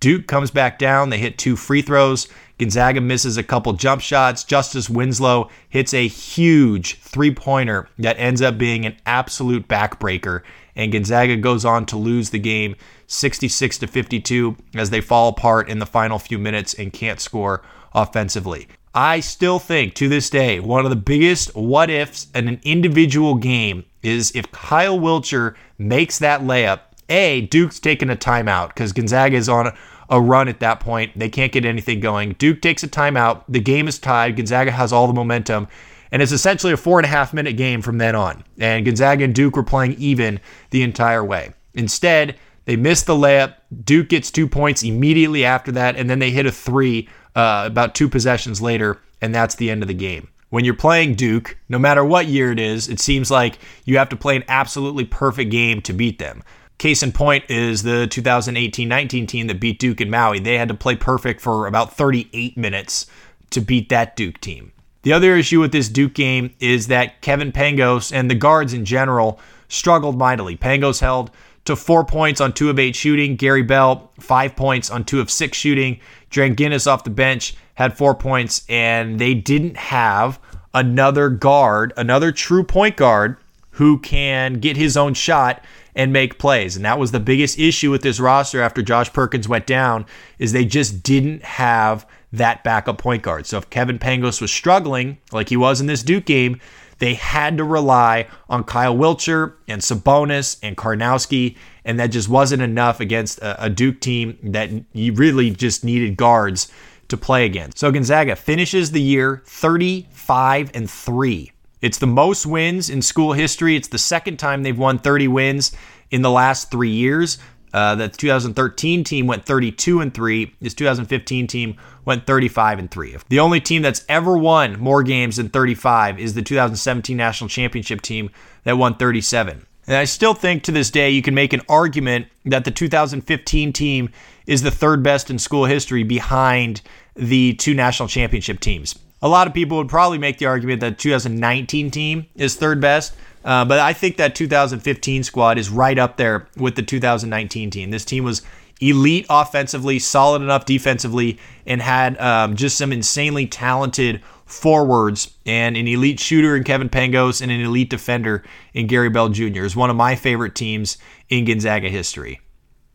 Duke 0.00 0.26
comes 0.26 0.50
back 0.50 0.78
down. 0.78 1.10
They 1.10 1.18
hit 1.18 1.38
two 1.38 1.56
free 1.56 1.82
throws. 1.82 2.28
Gonzaga 2.58 3.00
misses 3.00 3.36
a 3.36 3.42
couple 3.42 3.72
jump 3.72 4.02
shots. 4.02 4.44
Justice 4.44 4.90
Winslow 4.90 5.48
hits 5.68 5.94
a 5.94 6.08
huge 6.08 7.00
three 7.00 7.32
pointer 7.32 7.88
that 7.98 8.18
ends 8.18 8.42
up 8.42 8.58
being 8.58 8.84
an 8.84 8.96
absolute 9.06 9.68
backbreaker. 9.68 10.42
And 10.74 10.92
Gonzaga 10.92 11.36
goes 11.36 11.64
on 11.64 11.86
to 11.86 11.96
lose 11.96 12.30
the 12.30 12.38
game 12.38 12.76
66 13.06 13.78
to 13.78 13.86
52 13.86 14.56
as 14.74 14.90
they 14.90 15.00
fall 15.00 15.28
apart 15.28 15.68
in 15.68 15.78
the 15.78 15.86
final 15.86 16.18
few 16.18 16.38
minutes 16.38 16.74
and 16.74 16.92
can't 16.92 17.20
score 17.20 17.62
offensively. 17.92 18.68
I 18.94 19.20
still 19.20 19.58
think 19.58 19.94
to 19.94 20.08
this 20.08 20.30
day, 20.30 20.60
one 20.60 20.84
of 20.84 20.90
the 20.90 20.96
biggest 20.96 21.54
what 21.54 21.90
ifs 21.90 22.26
in 22.34 22.48
an 22.48 22.60
individual 22.64 23.34
game 23.34 23.84
is 24.02 24.32
if 24.34 24.50
Kyle 24.50 24.98
Wiltjer 24.98 25.54
makes 25.78 26.18
that 26.18 26.40
layup. 26.40 26.80
A, 27.08 27.42
Duke's 27.42 27.80
taking 27.80 28.10
a 28.10 28.16
timeout 28.16 28.68
because 28.68 28.92
Gonzaga 28.92 29.36
is 29.36 29.48
on 29.48 29.72
a 30.10 30.20
run 30.20 30.48
at 30.48 30.60
that 30.60 30.80
point. 30.80 31.18
They 31.18 31.28
can't 31.28 31.52
get 31.52 31.64
anything 31.64 32.00
going. 32.00 32.32
Duke 32.34 32.60
takes 32.60 32.82
a 32.82 32.88
timeout. 32.88 33.44
The 33.48 33.60
game 33.60 33.88
is 33.88 33.98
tied. 33.98 34.36
Gonzaga 34.36 34.70
has 34.70 34.92
all 34.92 35.06
the 35.06 35.12
momentum. 35.12 35.68
And 36.10 36.22
it's 36.22 36.32
essentially 36.32 36.72
a 36.72 36.78
four 36.78 36.98
and 36.98 37.04
a 37.04 37.08
half 37.08 37.34
minute 37.34 37.56
game 37.56 37.82
from 37.82 37.98
then 37.98 38.14
on. 38.14 38.44
And 38.58 38.84
Gonzaga 38.84 39.24
and 39.24 39.34
Duke 39.34 39.56
were 39.56 39.62
playing 39.62 39.94
even 39.94 40.40
the 40.70 40.82
entire 40.82 41.24
way. 41.24 41.52
Instead, 41.74 42.36
they 42.64 42.76
miss 42.76 43.02
the 43.02 43.14
layup. 43.14 43.54
Duke 43.84 44.08
gets 44.08 44.30
two 44.30 44.48
points 44.48 44.82
immediately 44.82 45.44
after 45.44 45.72
that. 45.72 45.96
And 45.96 46.08
then 46.08 46.18
they 46.18 46.30
hit 46.30 46.46
a 46.46 46.52
three 46.52 47.08
uh, 47.34 47.64
about 47.66 47.94
two 47.94 48.08
possessions 48.08 48.62
later. 48.62 49.00
And 49.20 49.34
that's 49.34 49.56
the 49.56 49.70
end 49.70 49.82
of 49.82 49.88
the 49.88 49.94
game. 49.94 50.28
When 50.50 50.64
you're 50.64 50.74
playing 50.74 51.14
Duke, 51.14 51.58
no 51.68 51.78
matter 51.78 52.02
what 52.02 52.26
year 52.26 52.50
it 52.50 52.58
is, 52.58 52.88
it 52.88 53.00
seems 53.00 53.30
like 53.30 53.58
you 53.84 53.98
have 53.98 54.08
to 54.08 54.16
play 54.16 54.34
an 54.34 54.44
absolutely 54.48 55.04
perfect 55.04 55.50
game 55.50 55.82
to 55.82 55.92
beat 55.92 56.18
them. 56.18 56.42
Case 56.78 57.02
in 57.02 57.10
point 57.10 57.44
is 57.48 57.82
the 57.82 58.06
2018 58.06 58.88
19 58.88 59.26
team 59.26 59.46
that 59.48 59.60
beat 59.60 59.80
Duke 59.80 60.00
and 60.00 60.10
Maui. 60.10 60.38
They 60.38 60.56
had 60.56 60.68
to 60.68 60.74
play 60.74 60.94
perfect 60.94 61.40
for 61.40 61.66
about 61.66 61.96
38 61.96 62.56
minutes 62.56 63.06
to 63.50 63.60
beat 63.60 63.88
that 63.88 64.14
Duke 64.14 64.40
team. 64.40 64.72
The 65.02 65.12
other 65.12 65.36
issue 65.36 65.60
with 65.60 65.72
this 65.72 65.88
Duke 65.88 66.14
game 66.14 66.54
is 66.60 66.86
that 66.86 67.20
Kevin 67.20 67.50
Pangos 67.50 68.12
and 68.12 68.30
the 68.30 68.34
guards 68.34 68.72
in 68.72 68.84
general 68.84 69.40
struggled 69.68 70.16
mightily. 70.16 70.56
Pangos 70.56 71.00
held 71.00 71.30
to 71.64 71.74
four 71.76 72.04
points 72.04 72.40
on 72.40 72.52
two 72.52 72.70
of 72.70 72.78
eight 72.78 72.94
shooting. 72.94 73.36
Gary 73.36 73.62
Bell, 73.62 74.10
five 74.20 74.54
points 74.54 74.90
on 74.90 75.04
two 75.04 75.20
of 75.20 75.30
six 75.30 75.58
shooting. 75.58 75.98
Dranginis 76.30 76.86
off 76.86 77.04
the 77.04 77.10
bench 77.10 77.56
had 77.74 77.96
four 77.96 78.12
points, 78.12 78.64
and 78.68 79.20
they 79.20 79.34
didn't 79.34 79.76
have 79.76 80.40
another 80.74 81.28
guard, 81.28 81.92
another 81.96 82.32
true 82.32 82.64
point 82.64 82.96
guard 82.96 83.36
who 83.78 83.96
can 84.00 84.54
get 84.54 84.76
his 84.76 84.96
own 84.96 85.14
shot 85.14 85.64
and 85.94 86.12
make 86.12 86.36
plays. 86.36 86.74
And 86.74 86.84
that 86.84 86.98
was 86.98 87.12
the 87.12 87.20
biggest 87.20 87.60
issue 87.60 87.92
with 87.92 88.02
this 88.02 88.18
roster 88.18 88.60
after 88.60 88.82
Josh 88.82 89.12
Perkins 89.12 89.48
went 89.48 89.68
down 89.68 90.04
is 90.40 90.50
they 90.50 90.64
just 90.64 91.04
didn't 91.04 91.44
have 91.44 92.04
that 92.32 92.64
backup 92.64 92.98
point 92.98 93.22
guard. 93.22 93.46
So 93.46 93.56
if 93.56 93.70
Kevin 93.70 94.00
Pangos 94.00 94.40
was 94.40 94.50
struggling 94.50 95.18
like 95.30 95.48
he 95.48 95.56
was 95.56 95.80
in 95.80 95.86
this 95.86 96.02
Duke 96.02 96.24
game, 96.24 96.60
they 96.98 97.14
had 97.14 97.56
to 97.58 97.62
rely 97.62 98.26
on 98.48 98.64
Kyle 98.64 98.96
Wiltjer 98.96 99.54
and 99.68 99.80
Sabonis 99.80 100.58
and 100.60 100.76
Karnowski, 100.76 101.56
and 101.84 102.00
that 102.00 102.08
just 102.08 102.28
wasn't 102.28 102.62
enough 102.62 102.98
against 102.98 103.38
a, 103.38 103.66
a 103.66 103.70
Duke 103.70 104.00
team 104.00 104.36
that 104.42 104.70
you 104.92 105.12
really 105.12 105.50
just 105.50 105.84
needed 105.84 106.16
guards 106.16 106.72
to 107.06 107.16
play 107.16 107.44
against. 107.44 107.78
So 107.78 107.92
Gonzaga 107.92 108.34
finishes 108.34 108.90
the 108.90 109.00
year 109.00 109.40
35 109.46 110.72
and 110.74 110.90
3 110.90 111.52
it's 111.80 111.98
the 111.98 112.06
most 112.06 112.46
wins 112.46 112.90
in 112.90 113.02
school 113.02 113.32
history. 113.32 113.76
It's 113.76 113.88
the 113.88 113.98
second 113.98 114.38
time 114.38 114.62
they've 114.62 114.78
won 114.78 114.98
30 114.98 115.28
wins 115.28 115.72
in 116.10 116.22
the 116.22 116.30
last 116.30 116.70
three 116.70 116.90
years. 116.90 117.38
Uh, 117.72 117.94
the 117.94 118.08
2013 118.08 119.04
team 119.04 119.26
went 119.26 119.44
32 119.44 120.00
and 120.00 120.12
three. 120.14 120.54
This 120.60 120.74
2015 120.74 121.46
team 121.46 121.76
went 122.04 122.26
35 122.26 122.78
and 122.78 122.90
three. 122.90 123.16
The 123.28 123.40
only 123.40 123.60
team 123.60 123.82
that's 123.82 124.04
ever 124.08 124.38
won 124.38 124.80
more 124.80 125.02
games 125.02 125.36
than 125.36 125.50
35 125.50 126.18
is 126.18 126.34
the 126.34 126.42
2017 126.42 127.16
national 127.16 127.48
championship 127.48 128.00
team 128.00 128.30
that 128.64 128.78
won 128.78 128.94
37. 128.96 129.66
And 129.86 129.96
I 129.96 130.04
still 130.04 130.34
think 130.34 130.64
to 130.64 130.72
this 130.72 130.90
day 130.90 131.10
you 131.10 131.22
can 131.22 131.34
make 131.34 131.52
an 131.52 131.62
argument 131.68 132.26
that 132.44 132.64
the 132.64 132.70
2015 132.70 133.72
team 133.72 134.10
is 134.46 134.62
the 134.62 134.70
third 134.70 135.02
best 135.02 135.30
in 135.30 135.38
school 135.38 135.66
history 135.66 136.02
behind 136.02 136.80
the 137.14 137.54
two 137.54 137.74
national 137.74 138.08
championship 138.08 138.60
teams. 138.60 138.94
A 139.20 139.28
lot 139.28 139.46
of 139.46 139.54
people 139.54 139.76
would 139.78 139.88
probably 139.88 140.18
make 140.18 140.38
the 140.38 140.46
argument 140.46 140.80
that 140.80 140.98
2019 140.98 141.90
team 141.90 142.26
is 142.36 142.54
third 142.54 142.80
best, 142.80 143.14
uh, 143.44 143.64
but 143.64 143.80
I 143.80 143.92
think 143.92 144.16
that 144.16 144.34
2015 144.34 145.24
squad 145.24 145.58
is 145.58 145.70
right 145.70 145.98
up 145.98 146.16
there 146.16 146.46
with 146.56 146.76
the 146.76 146.82
2019 146.82 147.70
team. 147.70 147.90
This 147.90 148.04
team 148.04 148.24
was 148.24 148.42
elite 148.80 149.26
offensively, 149.28 149.98
solid 149.98 150.42
enough 150.42 150.64
defensively, 150.64 151.38
and 151.66 151.82
had 151.82 152.18
um, 152.20 152.54
just 152.54 152.78
some 152.78 152.92
insanely 152.92 153.46
talented 153.46 154.22
forwards 154.46 155.34
and 155.44 155.76
an 155.76 155.86
elite 155.86 156.18
shooter 156.18 156.56
in 156.56 156.64
Kevin 156.64 156.88
Pangos 156.88 157.42
and 157.42 157.50
an 157.50 157.60
elite 157.60 157.90
defender 157.90 158.44
in 158.72 158.86
Gary 158.86 159.10
Bell 159.10 159.28
Jr. 159.28 159.64
is 159.64 159.76
one 159.76 159.90
of 159.90 159.96
my 159.96 160.14
favorite 160.14 160.54
teams 160.54 160.96
in 161.28 161.44
Gonzaga 161.44 161.88
history. 161.88 162.40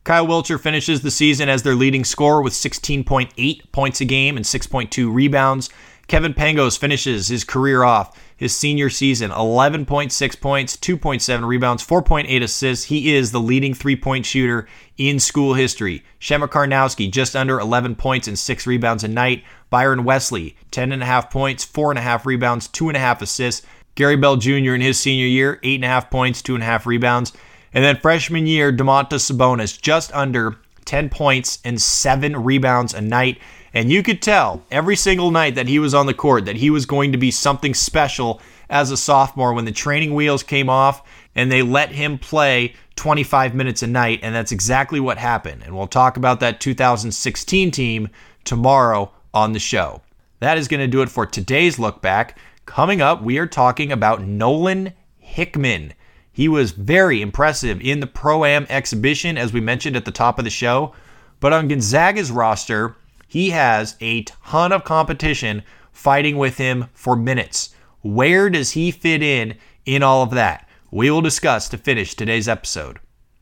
Kyle 0.03 0.27
Wiltjer 0.27 0.59
finishes 0.59 1.01
the 1.01 1.11
season 1.11 1.47
as 1.47 1.63
their 1.63 1.75
leading 1.75 2.03
scorer 2.03 2.41
with 2.41 2.53
16.8 2.53 3.71
points 3.71 4.01
a 4.01 4.05
game 4.05 4.35
and 4.35 4.45
6.2 4.45 5.13
rebounds. 5.13 5.69
Kevin 6.07 6.33
Pangos 6.33 6.77
finishes 6.77 7.29
his 7.29 7.43
career 7.43 7.83
off 7.83 8.19
his 8.35 8.55
senior 8.55 8.89
season 8.89 9.31
11.6 9.31 10.41
points, 10.41 10.75
2.7 10.75 11.47
rebounds, 11.47 11.85
4.8 11.85 12.43
assists. 12.43 12.85
He 12.85 13.15
is 13.15 13.31
the 13.31 13.39
leading 13.39 13.73
three 13.73 13.95
point 13.95 14.25
shooter 14.25 14.67
in 14.97 15.19
school 15.19 15.53
history. 15.53 16.03
Przemek 16.19 16.49
Karnowski, 16.49 17.09
just 17.09 17.35
under 17.35 17.59
11 17.59 17.95
points 17.95 18.27
and 18.27 18.37
6 18.37 18.67
rebounds 18.67 19.03
a 19.03 19.07
night. 19.07 19.43
Byron 19.69 20.03
Wesley, 20.03 20.57
10.5 20.71 21.31
points, 21.31 21.65
4.5 21.65 22.25
rebounds, 22.25 22.67
2.5 22.67 23.21
assists. 23.21 23.65
Gary 23.95 24.17
Bell 24.17 24.37
Jr. 24.37 24.73
in 24.73 24.81
his 24.81 24.99
senior 24.99 25.27
year, 25.27 25.59
8.5 25.63 26.09
points, 26.09 26.41
2.5 26.41 26.85
rebounds. 26.85 27.31
And 27.73 27.83
then 27.83 27.97
freshman 27.97 28.45
year, 28.45 28.71
Domantas 28.71 29.31
Sabonis, 29.31 29.79
just 29.79 30.13
under 30.13 30.57
10 30.85 31.09
points 31.09 31.59
and 31.63 31.81
7 31.81 32.43
rebounds 32.43 32.93
a 32.93 33.01
night. 33.01 33.39
And 33.73 33.91
you 33.91 34.03
could 34.03 34.21
tell 34.21 34.63
every 34.69 34.95
single 34.95 35.31
night 35.31 35.55
that 35.55 35.67
he 35.67 35.79
was 35.79 35.93
on 35.93 36.05
the 36.05 36.13
court 36.13 36.45
that 36.45 36.57
he 36.57 36.69
was 36.69 36.85
going 36.85 37.11
to 37.11 37.17
be 37.17 37.31
something 37.31 37.73
special 37.73 38.39
as 38.69 38.91
a 38.91 38.97
sophomore 38.97 39.53
when 39.53 39.65
the 39.65 39.71
training 39.71 40.13
wheels 40.13 40.43
came 40.43 40.69
off 40.69 41.01
and 41.35 41.51
they 41.51 41.63
let 41.63 41.91
him 41.91 42.19
play 42.19 42.75
25 42.95 43.55
minutes 43.55 43.81
a 43.81 43.87
night. 43.87 44.19
And 44.21 44.35
that's 44.35 44.51
exactly 44.51 44.99
what 44.99 45.17
happened. 45.17 45.63
And 45.63 45.75
we'll 45.75 45.87
talk 45.87 46.17
about 46.17 46.39
that 46.41 46.59
2016 46.59 47.71
team 47.71 48.09
tomorrow 48.43 49.11
on 49.33 49.53
the 49.53 49.59
show. 49.59 50.01
That 50.39 50.57
is 50.57 50.67
going 50.67 50.81
to 50.81 50.87
do 50.87 51.01
it 51.01 51.09
for 51.09 51.25
today's 51.25 51.79
look 51.79 52.01
back. 52.01 52.37
Coming 52.65 53.01
up, 53.01 53.23
we 53.23 53.39
are 53.39 53.47
talking 53.47 53.91
about 53.91 54.21
Nolan 54.21 54.93
Hickman. 55.17 55.93
He 56.31 56.47
was 56.47 56.71
very 56.71 57.21
impressive 57.21 57.81
in 57.81 57.99
the 57.99 58.07
Pro 58.07 58.45
Am 58.45 58.65
exhibition, 58.69 59.37
as 59.37 59.53
we 59.53 59.61
mentioned 59.61 59.95
at 59.95 60.05
the 60.05 60.11
top 60.11 60.37
of 60.37 60.45
the 60.45 60.51
show. 60.51 60.93
But 61.39 61.53
on 61.53 61.67
Gonzaga's 61.67 62.31
roster, 62.31 62.95
he 63.33 63.49
has 63.49 63.95
a 63.99 64.21
ton 64.21 64.71
of 64.71 64.83
competition 64.83 65.63
fighting 65.91 66.37
with 66.37 66.57
him 66.57 66.85
for 66.93 67.15
minutes. 67.15 67.73
Where 68.03 68.47
does 68.47 68.73
he 68.73 68.91
fit 68.91 69.23
in 69.23 69.55
in 69.87 70.03
all 70.03 70.21
of 70.21 70.29
that? 70.29 70.69
We 70.91 71.09
will 71.09 71.21
discuss 71.21 71.67
to 71.69 71.79
finish 71.79 72.13
today's 72.13 72.47
episode. 72.47 72.99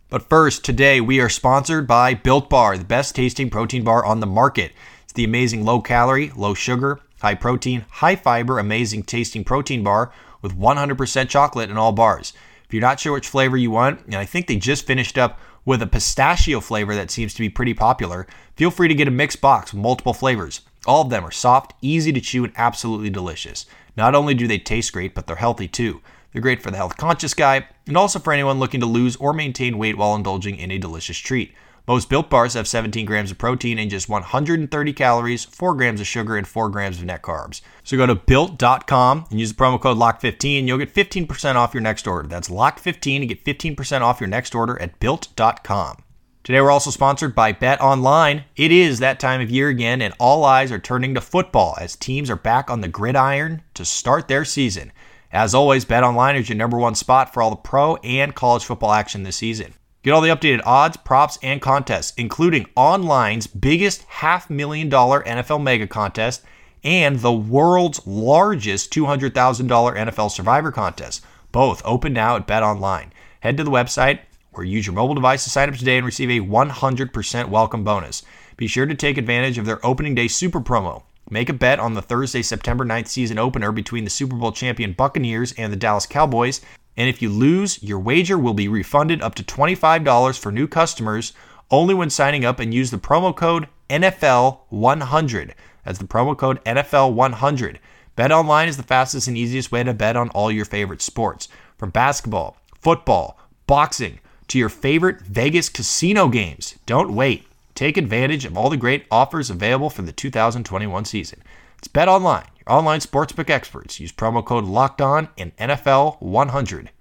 But 0.10 0.30
first, 0.30 0.64
today 0.64 1.02
we 1.02 1.20
are 1.20 1.28
sponsored 1.28 1.88
by 1.88 2.14
Built 2.14 2.50
Bar, 2.50 2.78
the 2.78 2.86
best 2.86 3.16
tasting 3.16 3.50
protein 3.50 3.84
bar 3.84 4.06
on 4.06 4.22
the 4.22 4.26
market. 4.26 4.72
It's 5.04 5.12
the 5.12 5.26
amazing 5.26 5.66
low 5.66 5.82
calorie, 5.82 6.32
low 6.38 6.54
sugar, 6.54 7.02
high 7.20 7.36
protein, 7.36 7.84
high 7.90 8.16
fiber, 8.16 8.60
amazing 8.60 9.04
tasting 9.04 9.44
protein 9.44 9.84
bar 9.84 10.14
with 10.42 10.58
100% 10.58 11.28
chocolate 11.28 11.70
in 11.70 11.76
all 11.76 11.92
bars. 11.92 12.32
If 12.64 12.74
you're 12.74 12.80
not 12.80 13.02
sure 13.02 13.12
which 13.12 13.28
flavor 13.28 13.58
you 13.58 13.72
want, 13.72 14.06
and 14.06 14.16
I 14.16 14.24
think 14.24 14.48
they 14.48 14.56
just 14.56 14.88
finished 14.88 15.18
up 15.18 15.38
with 15.66 15.82
a 15.82 15.88
pistachio 15.88 16.60
flavor 16.60 16.96
that 16.96 17.12
seems 17.12 17.34
to 17.34 17.42
be 17.42 17.50
pretty 17.50 17.74
popular, 17.74 18.28
feel 18.56 18.72
free 18.72 18.88
to 18.88 18.96
get 18.96 19.08
a 19.08 19.12
mixed 19.12 19.42
box 19.42 19.74
with 19.74 19.82
multiple 19.82 20.14
flavors. 20.14 20.62
All 20.86 21.04
of 21.04 21.10
them 21.10 21.26
are 21.26 21.32
soft, 21.32 21.74
easy 21.82 22.12
to 22.12 22.22
chew, 22.22 22.44
and 22.44 22.54
absolutely 22.56 23.10
delicious. 23.10 23.66
Not 23.96 24.16
only 24.16 24.34
do 24.34 24.48
they 24.48 24.58
taste 24.58 24.94
great, 24.94 25.14
but 25.14 25.28
they're 25.28 25.36
healthy 25.36 25.68
too. 25.68 26.02
They're 26.32 26.42
great 26.42 26.64
for 26.64 26.72
the 26.72 26.78
health 26.78 26.98
conscious 26.98 27.34
guy, 27.34 27.68
and 27.86 27.98
also 27.98 28.18
for 28.18 28.34
anyone 28.34 28.60
looking 28.60 28.80
to 28.80 28.86
lose 28.86 29.16
or 29.18 29.34
maintain 29.34 29.78
weight 29.78 29.98
while 29.98 30.16
indulging 30.16 30.56
in 30.56 30.72
a 30.72 30.80
delicious 30.80 31.18
treat. 31.18 31.54
Most 31.88 32.10
built 32.10 32.30
bars 32.30 32.54
have 32.54 32.68
17 32.68 33.06
grams 33.06 33.32
of 33.32 33.38
protein 33.38 33.80
and 33.80 33.90
just 33.90 34.08
130 34.08 34.94
calories, 34.94 35.46
4 35.46 35.74
grams 35.74 36.00
of 36.00 36.08
sugar, 36.08 36.38
and 36.38 36.48
4 36.48 36.70
grams 36.70 37.00
of 37.00 37.06
net 37.06 37.22
carbs. 37.24 37.62
So 37.84 37.98
go 37.98 38.06
to 38.06 38.16
built.com 38.16 39.26
and 39.30 39.40
use 39.40 39.54
the 39.54 39.62
promo 39.62 39.82
code 39.82 39.98
LOCK15. 39.98 40.68
You'll 40.68 40.78
get 40.78 40.94
15% 40.94 41.56
off 41.56 41.74
your 41.74 41.82
next 41.82 42.08
order. 42.08 42.28
That's 42.28 42.50
LOCK15 42.50 43.20
to 43.20 43.26
get 43.26 43.44
15% 43.44 44.02
off 44.02 44.22
your 44.22 44.30
next 44.30 44.54
order 44.54 44.80
at 44.82 45.00
built.com. 45.00 45.98
Today 46.44 46.60
we're 46.60 46.72
also 46.72 46.90
sponsored 46.90 47.36
by 47.36 47.52
Bet 47.52 47.82
Online. 47.82 48.46
It 48.56 48.72
is 48.72 48.98
that 49.00 49.20
time 49.20 49.42
of 49.42 49.52
year 49.52 49.70
again, 49.70 50.02
and 50.02 50.14
all 50.20 50.44
eyes 50.44 50.72
are 50.72 50.80
turning 50.80 51.14
to 51.14 51.22
football 51.22 51.78
as 51.80 51.96
teams 51.96 52.32
are 52.32 52.36
back 52.36 52.70
on 52.70 52.82
the 52.82 52.88
gridiron 52.88 53.62
to 53.76 53.86
start 53.86 54.28
their 54.28 54.44
season. 54.44 54.92
As 55.32 55.54
always, 55.54 55.86
Bet 55.86 56.04
Online 56.04 56.36
is 56.36 56.50
your 56.50 56.58
number 56.58 56.78
one 56.78 56.96
spot 56.96 57.34
for 57.34 57.44
all 57.44 57.52
the 57.52 57.56
pro 57.56 57.96
and 57.98 58.34
college 58.34 58.66
football 58.66 58.92
action 58.92 59.24
this 59.24 59.38
season. 59.38 59.76
Get 60.04 60.12
all 60.12 60.22
the 60.22 60.30
updated 60.30 60.62
odds, 60.66 60.98
props, 60.98 61.38
and 61.44 61.62
contests, 61.62 62.14
including 62.18 62.66
online's 62.76 63.46
biggest 63.46 64.02
half 64.04 64.50
million 64.50 64.90
dollar 64.90 65.24
NFL 65.24 65.62
mega 65.62 65.86
contest 65.86 66.42
and 66.84 67.20
the 67.20 67.32
world's 67.32 68.06
largest 68.08 68.92
$200,000 68.92 69.32
NFL 69.32 70.32
survivor 70.32 70.72
contest. 70.72 71.24
Both 71.52 71.84
open 71.86 72.14
now 72.14 72.36
at 72.36 72.48
Bet 72.48 72.64
Online. 72.64 73.14
Head 73.42 73.58
to 73.58 73.64
the 73.64 73.70
website 73.70 74.22
or 74.54 74.64
use 74.64 74.88
your 74.88 74.96
mobile 74.96 75.14
device 75.14 75.44
to 75.44 75.52
sign 75.52 75.70
up 75.70 75.76
today 75.76 75.98
and 75.98 76.06
receive 76.06 76.32
a 76.32 76.46
100% 76.46 77.50
welcome 77.50 77.84
bonus. 77.84 78.24
Be 78.58 78.66
sure 78.66 78.88
to 78.88 78.96
take 78.96 79.20
advantage 79.20 79.60
of 79.60 79.68
their 79.68 79.86
opening 79.86 80.16
day 80.16 80.28
super 80.28 80.62
promo. 80.62 81.04
Make 81.30 81.50
a 81.50 81.54
bet 81.54 81.80
on 81.80 81.94
the 81.94 82.02
Thursday, 82.02 82.42
September 82.42 82.84
9th 82.86 83.08
season 83.08 83.38
opener 83.38 83.72
between 83.72 84.04
the 84.04 84.10
Super 84.10 84.36
Bowl 84.36 84.52
champion 84.52 84.94
Buccaneers 84.94 85.54
and 85.54 85.72
the 85.72 85.78
Dallas 85.78 86.06
Cowboys 86.06 86.60
and 87.02 87.10
if 87.10 87.20
you 87.20 87.32
lose, 87.32 87.82
your 87.82 87.98
wager 87.98 88.38
will 88.38 88.54
be 88.54 88.68
refunded 88.68 89.24
up 89.24 89.34
to 89.34 89.44
$25 89.44 90.38
for 90.38 90.52
new 90.52 90.68
customers 90.68 91.34
only 91.72 91.96
when 91.96 92.12
signing 92.12 92.46
up 92.46 92.60
and 92.60 92.76
use 92.76 92.92
the 92.92 93.00
promo 93.00 93.36
code 93.36 93.68
NFL100. 93.90 95.54
That's 95.84 95.98
the 95.98 96.06
promo 96.06 96.38
code 96.38 96.64
NFL100. 96.64 97.78
Bet 98.16 98.32
online 98.32 98.68
is 98.68 98.78
the 98.78 98.84
fastest 98.84 99.28
and 99.28 99.36
easiest 99.36 99.72
way 99.72 99.84
to 99.84 99.96
bet 99.96 100.16
on 100.16 100.30
all 100.30 100.52
your 100.52 100.64
favorite 100.64 101.02
sports, 101.02 101.48
from 101.76 101.90
basketball, 101.90 102.56
football, 102.80 103.40
boxing, 103.66 104.20
to 104.50 104.60
your 104.60 104.70
favorite 104.70 105.22
Vegas 105.22 105.70
casino 105.70 106.28
games. 106.28 106.76
Don't 106.86 107.16
wait. 107.16 107.48
Take 107.74 107.98
advantage 107.98 108.46
of 108.46 108.56
all 108.56 108.70
the 108.70 108.78
great 108.78 109.06
offers 109.10 109.50
available 109.50 109.90
for 109.90 110.04
the 110.04 110.12
2021 110.12 111.06
season. 111.06 111.42
It's 111.80 111.88
Bet 111.88 112.08
Online, 112.08 112.46
online 112.68 113.00
sportsbook 113.00 113.50
experts. 113.50 114.00
Use 114.00 114.12
promo 114.12 114.44
code 114.46 114.66
Locked 114.66 115.02
On 115.02 115.30
and 115.38 115.56
NFL 115.58 116.22
100. 116.22 116.92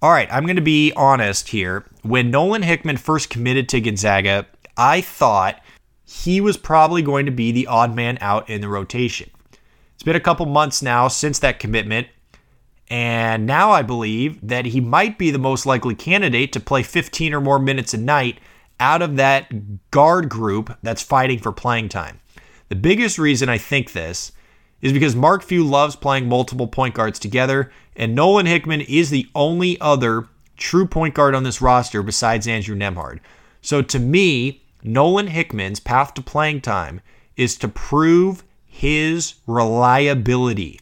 All 0.00 0.10
right, 0.10 0.28
I'm 0.30 0.44
going 0.44 0.56
to 0.56 0.62
be 0.62 0.92
honest 0.94 1.48
here. 1.48 1.84
When 2.02 2.30
Nolan 2.30 2.62
Hickman 2.62 2.98
first 2.98 3.30
committed 3.30 3.68
to 3.70 3.80
Gonzaga, 3.80 4.46
I 4.76 5.00
thought 5.00 5.60
he 6.04 6.40
was 6.40 6.56
probably 6.56 7.02
going 7.02 7.26
to 7.26 7.32
be 7.32 7.50
the 7.52 7.66
odd 7.66 7.94
man 7.94 8.16
out 8.20 8.48
in 8.48 8.60
the 8.60 8.68
rotation. 8.68 9.30
It's 9.94 10.04
been 10.04 10.14
a 10.14 10.20
couple 10.20 10.46
months 10.46 10.82
now 10.82 11.08
since 11.08 11.40
that 11.40 11.58
commitment, 11.58 12.06
and 12.88 13.44
now 13.44 13.72
I 13.72 13.82
believe 13.82 14.38
that 14.46 14.66
he 14.66 14.80
might 14.80 15.18
be 15.18 15.32
the 15.32 15.38
most 15.38 15.66
likely 15.66 15.96
candidate 15.96 16.52
to 16.52 16.60
play 16.60 16.84
15 16.84 17.34
or 17.34 17.40
more 17.40 17.58
minutes 17.58 17.92
a 17.92 17.98
night 17.98 18.38
out 18.80 19.02
of 19.02 19.16
that 19.16 19.90
guard 19.90 20.28
group 20.28 20.78
that's 20.82 21.02
fighting 21.02 21.40
for 21.40 21.52
playing 21.52 21.88
time. 21.88 22.20
The 22.68 22.76
biggest 22.76 23.18
reason 23.18 23.48
I 23.48 23.58
think 23.58 23.92
this 23.92 24.32
is 24.80 24.92
because 24.92 25.16
Mark 25.16 25.42
Few 25.42 25.64
loves 25.64 25.96
playing 25.96 26.28
multiple 26.28 26.68
point 26.68 26.94
guards 26.94 27.18
together, 27.18 27.70
and 27.96 28.14
Nolan 28.14 28.46
Hickman 28.46 28.80
is 28.82 29.10
the 29.10 29.28
only 29.34 29.80
other 29.80 30.28
true 30.56 30.86
point 30.86 31.14
guard 31.14 31.34
on 31.34 31.42
this 31.42 31.60
roster 31.60 32.02
besides 32.02 32.46
Andrew 32.46 32.76
Nembhard. 32.76 33.20
So 33.62 33.82
to 33.82 33.98
me, 33.98 34.62
Nolan 34.82 35.28
Hickman's 35.28 35.80
path 35.80 36.14
to 36.14 36.22
playing 36.22 36.60
time 36.60 37.00
is 37.36 37.56
to 37.58 37.68
prove 37.68 38.44
his 38.66 39.34
reliability. 39.46 40.80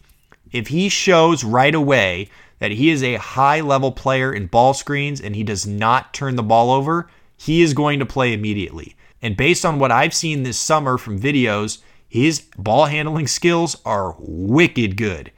If 0.53 0.69
he 0.69 0.89
shows 0.89 1.45
right 1.45 1.75
away 1.75 2.29
that 2.59 2.73
he 2.73 2.91
is 2.91 3.03
a 3.03 3.17
high 3.17 3.61
level 3.61 3.93
player 3.93 4.33
in 4.33 4.47
ball 4.47 4.75
screens 4.75 5.21
and 5.21 5.35
he 5.35 5.43
does 5.43 5.67
not 5.67 6.15
turn 6.15 6.37
the 6.37 6.43
ball 6.43 6.71
over, 6.71 7.09
he 7.37 7.63
is 7.63 7.75
going 7.75 7.99
to 7.99 8.07
play 8.07 8.33
immediately. 8.33 8.97
And 9.23 9.37
based 9.37 9.65
on 9.65 9.79
what 9.79 9.93
I've 9.93 10.15
seen 10.15 10.43
this 10.43 10.59
summer 10.59 10.99
from 10.99 11.19
videos, 11.19 11.79
his 12.09 12.40
ball 12.57 12.87
handling 12.87 13.27
skills 13.27 13.77
are 13.85 14.16
wicked 14.19 14.97
good. 14.97 15.33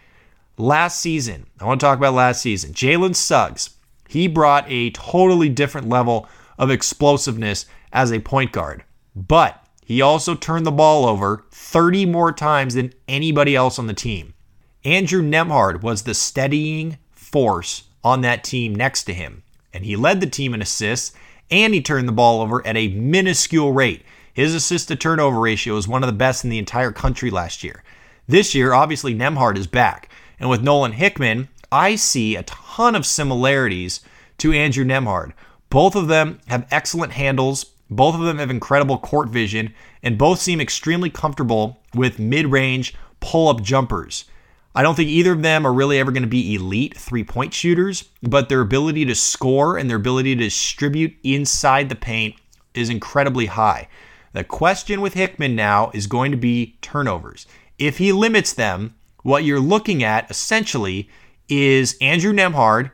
Last 0.56 1.00
season, 1.00 1.46
I 1.60 1.64
want 1.64 1.80
to 1.80 1.86
talk 1.86 1.98
about 1.98 2.14
last 2.14 2.42
season. 2.42 2.72
Jalen 2.72 3.14
Suggs, 3.14 3.70
he 4.08 4.26
brought 4.26 4.64
a 4.68 4.90
totally 4.90 5.48
different 5.48 5.88
level 5.88 6.28
of 6.58 6.70
explosiveness 6.70 7.66
as 7.92 8.12
a 8.12 8.20
point 8.20 8.52
guard, 8.52 8.84
but 9.14 9.64
he 9.84 10.02
also 10.02 10.34
turned 10.34 10.66
the 10.66 10.72
ball 10.72 11.06
over 11.06 11.44
30 11.50 12.06
more 12.06 12.32
times 12.32 12.74
than 12.74 12.92
anybody 13.06 13.54
else 13.54 13.78
on 13.78 13.86
the 13.86 13.94
team. 13.94 14.34
Andrew 14.84 15.22
Nembhard 15.22 15.82
was 15.82 16.02
the 16.02 16.14
steadying 16.14 16.98
force 17.10 17.84
on 18.02 18.20
that 18.22 18.44
team 18.44 18.74
next 18.74 19.04
to 19.04 19.14
him, 19.14 19.42
and 19.72 19.84
he 19.84 19.96
led 19.96 20.20
the 20.20 20.26
team 20.26 20.54
in 20.54 20.62
assists 20.62 21.14
and 21.50 21.72
he 21.72 21.80
turned 21.80 22.08
the 22.08 22.12
ball 22.12 22.40
over 22.40 22.66
at 22.66 22.76
a 22.76 22.88
minuscule 22.88 23.72
rate. 23.72 24.02
His 24.38 24.54
assist 24.54 24.86
to 24.86 24.94
turnover 24.94 25.40
ratio 25.40 25.76
is 25.78 25.88
one 25.88 26.04
of 26.04 26.06
the 26.06 26.12
best 26.12 26.44
in 26.44 26.50
the 26.50 26.60
entire 26.60 26.92
country 26.92 27.28
last 27.28 27.64
year. 27.64 27.82
This 28.28 28.54
year, 28.54 28.72
obviously, 28.72 29.12
Nembhard 29.12 29.58
is 29.58 29.66
back. 29.66 30.10
And 30.38 30.48
with 30.48 30.62
Nolan 30.62 30.92
Hickman, 30.92 31.48
I 31.72 31.96
see 31.96 32.36
a 32.36 32.44
ton 32.44 32.94
of 32.94 33.04
similarities 33.04 33.98
to 34.36 34.52
Andrew 34.52 34.84
Nembhard. 34.84 35.32
Both 35.70 35.96
of 35.96 36.06
them 36.06 36.38
have 36.46 36.68
excellent 36.70 37.14
handles, 37.14 37.64
both 37.90 38.14
of 38.14 38.20
them 38.20 38.38
have 38.38 38.48
incredible 38.48 38.98
court 38.98 39.28
vision, 39.28 39.74
and 40.04 40.16
both 40.16 40.38
seem 40.38 40.60
extremely 40.60 41.10
comfortable 41.10 41.80
with 41.92 42.20
mid 42.20 42.46
range 42.46 42.94
pull 43.18 43.48
up 43.48 43.60
jumpers. 43.60 44.24
I 44.72 44.84
don't 44.84 44.94
think 44.94 45.08
either 45.08 45.32
of 45.32 45.42
them 45.42 45.66
are 45.66 45.72
really 45.72 45.98
ever 45.98 46.12
going 46.12 46.22
to 46.22 46.28
be 46.28 46.54
elite 46.54 46.96
three 46.96 47.24
point 47.24 47.52
shooters, 47.52 48.08
but 48.22 48.48
their 48.48 48.60
ability 48.60 49.04
to 49.06 49.16
score 49.16 49.76
and 49.76 49.90
their 49.90 49.96
ability 49.96 50.36
to 50.36 50.44
distribute 50.44 51.16
inside 51.24 51.88
the 51.88 51.96
paint 51.96 52.36
is 52.72 52.88
incredibly 52.88 53.46
high. 53.46 53.88
The 54.32 54.44
question 54.44 55.00
with 55.00 55.14
Hickman 55.14 55.56
now 55.56 55.90
is 55.94 56.06
going 56.06 56.30
to 56.30 56.36
be 56.36 56.76
turnovers. 56.82 57.46
if 57.78 57.98
he 57.98 58.10
limits 58.12 58.52
them, 58.52 58.94
what 59.22 59.44
you're 59.44 59.60
looking 59.60 60.02
at 60.02 60.30
essentially 60.30 61.08
is 61.48 61.96
Andrew 62.00 62.32
Nembhard 62.32 62.90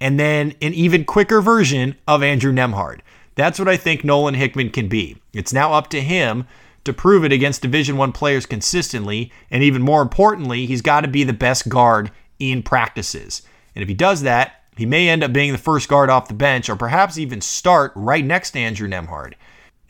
and 0.00 0.18
then 0.18 0.54
an 0.62 0.72
even 0.72 1.04
quicker 1.04 1.40
version 1.40 1.96
of 2.06 2.22
Andrew 2.22 2.52
Nembhard. 2.52 3.00
That's 3.34 3.58
what 3.58 3.68
I 3.68 3.76
think 3.76 4.04
Nolan 4.04 4.34
Hickman 4.34 4.70
can 4.70 4.88
be. 4.88 5.16
It's 5.32 5.52
now 5.52 5.72
up 5.72 5.88
to 5.90 6.00
him 6.00 6.46
to 6.84 6.92
prove 6.92 7.24
it 7.24 7.32
against 7.32 7.62
Division 7.62 7.96
1 7.96 8.12
players 8.12 8.46
consistently, 8.46 9.30
and 9.50 9.62
even 9.62 9.82
more 9.82 10.02
importantly, 10.02 10.66
he's 10.66 10.82
got 10.82 11.02
to 11.02 11.08
be 11.08 11.24
the 11.24 11.32
best 11.32 11.68
guard 11.68 12.10
in 12.38 12.62
practices. 12.62 13.42
And 13.74 13.82
if 13.82 13.88
he 13.88 13.94
does 13.94 14.22
that, 14.22 14.64
he 14.76 14.86
may 14.86 15.08
end 15.08 15.22
up 15.22 15.32
being 15.32 15.52
the 15.52 15.58
first 15.58 15.88
guard 15.88 16.08
off 16.08 16.28
the 16.28 16.34
bench 16.34 16.70
or 16.70 16.76
perhaps 16.76 17.18
even 17.18 17.40
start 17.40 17.92
right 17.94 18.24
next 18.24 18.52
to 18.52 18.58
Andrew 18.58 18.88
Nembhard. 18.88 19.34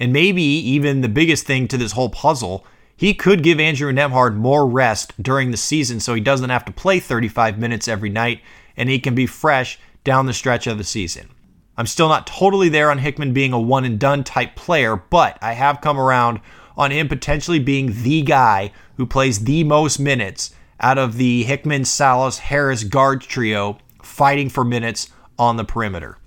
And 0.01 0.13
maybe 0.13 0.43
even 0.43 1.03
the 1.03 1.09
biggest 1.09 1.47
thing 1.47 1.69
to 1.69 1.77
this 1.77 1.93
whole 1.93 2.09
puzzle, 2.09 2.67
he 2.97 3.15
could 3.15 3.43
give 3.43 3.61
Andrew 3.61 3.93
Nembhard 3.93 4.35
more 4.35 4.67
rest 4.67 5.13
during 5.23 5.51
the 5.51 5.57
season 5.57 6.01
so 6.01 6.15
he 6.15 6.21
doesn't 6.21 6.51
have 6.51 6.65
to 6.65 6.73
play 6.73 6.99
35 6.99 7.59
minutes 7.59 7.87
every 7.87 8.09
night 8.09 8.41
and 8.77 8.89
he 8.89 8.99
can 8.99 9.15
be 9.15 9.27
fresh 9.27 9.79
down 10.03 10.27
the 10.27 10.33
stretch 10.33 10.67
of 10.67 10.79
the 10.79 10.85
season. 10.85 11.29
I'm 11.77 11.87
still 11.87 12.09
not 12.09 12.27
totally 12.27 12.69
there 12.69 12.91
on 12.91 12.99
Hickman 12.99 13.33
being 13.33 13.53
a 13.53 13.61
one 13.61 13.85
and 13.85 13.99
done 13.99 14.25
type 14.25 14.57
player, 14.57 14.97
but 14.97 15.39
I 15.41 15.53
have 15.53 15.81
come 15.81 15.99
around 15.99 16.41
on 16.77 16.91
him 16.91 17.09
potentially 17.09 17.59
being 17.59 18.03
the 18.03 18.23
guy 18.23 18.73
who 18.97 19.07
plays 19.07 19.45
the 19.45 19.65
most 19.65 19.99
minutes 19.99 20.55
out 20.81 20.99
of 20.99 21.17
the 21.17 21.43
Hickman, 21.45 21.83
Sallis, 21.83 22.39
Harris 22.39 22.85
guard 22.85 23.21
trio 23.21 23.79
fighting 24.03 24.49
for 24.49 24.65
minutes 24.65 25.11
on 25.39 25.57
the 25.57 25.65
perimeter. 25.65 26.19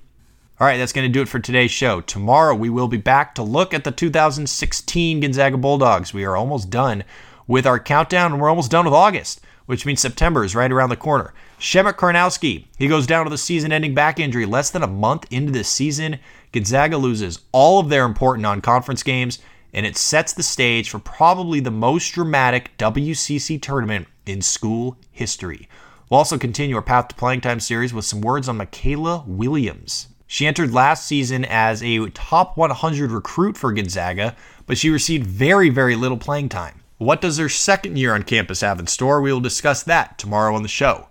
All 0.60 0.68
right, 0.68 0.78
that's 0.78 0.94
going 0.94 1.08
to 1.08 1.12
do 1.12 1.24
it 1.24 1.28
for 1.28 1.40
today's 1.40 1.72
show. 1.72 2.00
Tomorrow 2.00 2.54
we 2.54 2.70
will 2.70 2.88
be 2.88 2.98
back 2.98 3.34
to 3.36 3.44
look 3.44 3.74
at 3.74 3.84
the 3.84 3.92
2016 3.92 5.20
Gonzaga 5.20 5.58
Bulldogs. 5.58 6.14
We 6.14 6.26
are 6.26 6.38
almost 6.38 6.70
done 6.70 7.04
with 7.48 7.66
our 7.66 7.80
countdown 7.80 8.34
and 8.34 8.40
we're 8.40 8.50
almost 8.50 8.70
done 8.70 8.86
with 8.86 8.94
August, 8.94 9.42
which 9.66 9.84
means 9.84 10.00
September 10.00 10.44
is 10.44 10.56
right 10.56 10.72
around 10.72 10.90
the 10.90 10.96
corner. 10.96 11.34
Przemek 11.60 11.94
Karnowski, 11.94 12.66
he 12.78 12.88
goes 12.88 13.08
down 13.08 13.24
with 13.24 13.34
a 13.34 13.38
season-ending 13.38 13.96
back 13.96 14.20
injury 14.20 14.46
less 14.46 14.70
than 14.70 14.84
a 14.84 14.88
month 14.88 15.26
into 15.32 15.52
the 15.52 15.64
season. 15.64 16.20
Gonzaga 16.52 16.98
loses 16.98 17.40
all 17.52 17.80
of 17.80 17.90
their 17.90 18.06
important 18.06 18.44
non-conference 18.44 19.02
games, 19.02 19.40
and 19.74 19.88
it 19.88 19.98
sets 19.98 20.34
the 20.34 20.44
stage 20.44 20.92
for 20.92 21.00
probably 21.00 21.62
the 21.62 21.72
most 21.72 22.10
dramatic 22.10 22.78
WCC 22.78 23.60
tournament 23.60 24.06
in 24.28 24.40
school 24.44 24.98
history. 25.12 25.68
We'll 26.12 26.20
also 26.20 26.38
continue 26.38 26.76
our 26.76 26.84
Path 26.84 27.08
to 27.08 27.16
Playing 27.16 27.42
Time 27.42 27.60
series 27.60 27.92
with 27.92 28.06
some 28.06 28.22
words 28.22 28.48
on 28.48 28.58
Michaela 28.58 29.24
Williams. 29.26 30.10
She 30.28 30.48
entered 30.48 30.74
last 30.74 31.06
season 31.06 31.46
as 31.46 31.84
a 31.84 32.10
top 32.10 32.58
100 32.58 33.12
recruit 33.12 33.58
for 33.58 33.72
Gonzaga, 33.72 34.36
but 34.66 34.78
she 34.78 34.90
received 34.90 35.28
very, 35.28 35.70
very 35.70 35.96
little 35.96 36.18
playing 36.18 36.50
time. 36.50 36.82
What 36.98 37.22
does 37.22 37.38
her 37.38 37.50
second 37.50 37.98
year 37.98 38.14
on 38.16 38.24
campus 38.24 38.62
have 38.62 38.80
in 38.80 38.88
store? 38.88 39.22
We 39.22 39.34
will 39.34 39.40
discuss 39.40 39.84
that 39.84 40.18
tomorrow 40.18 40.56
on 40.56 40.64
the 40.64 40.70
show. 40.70 41.10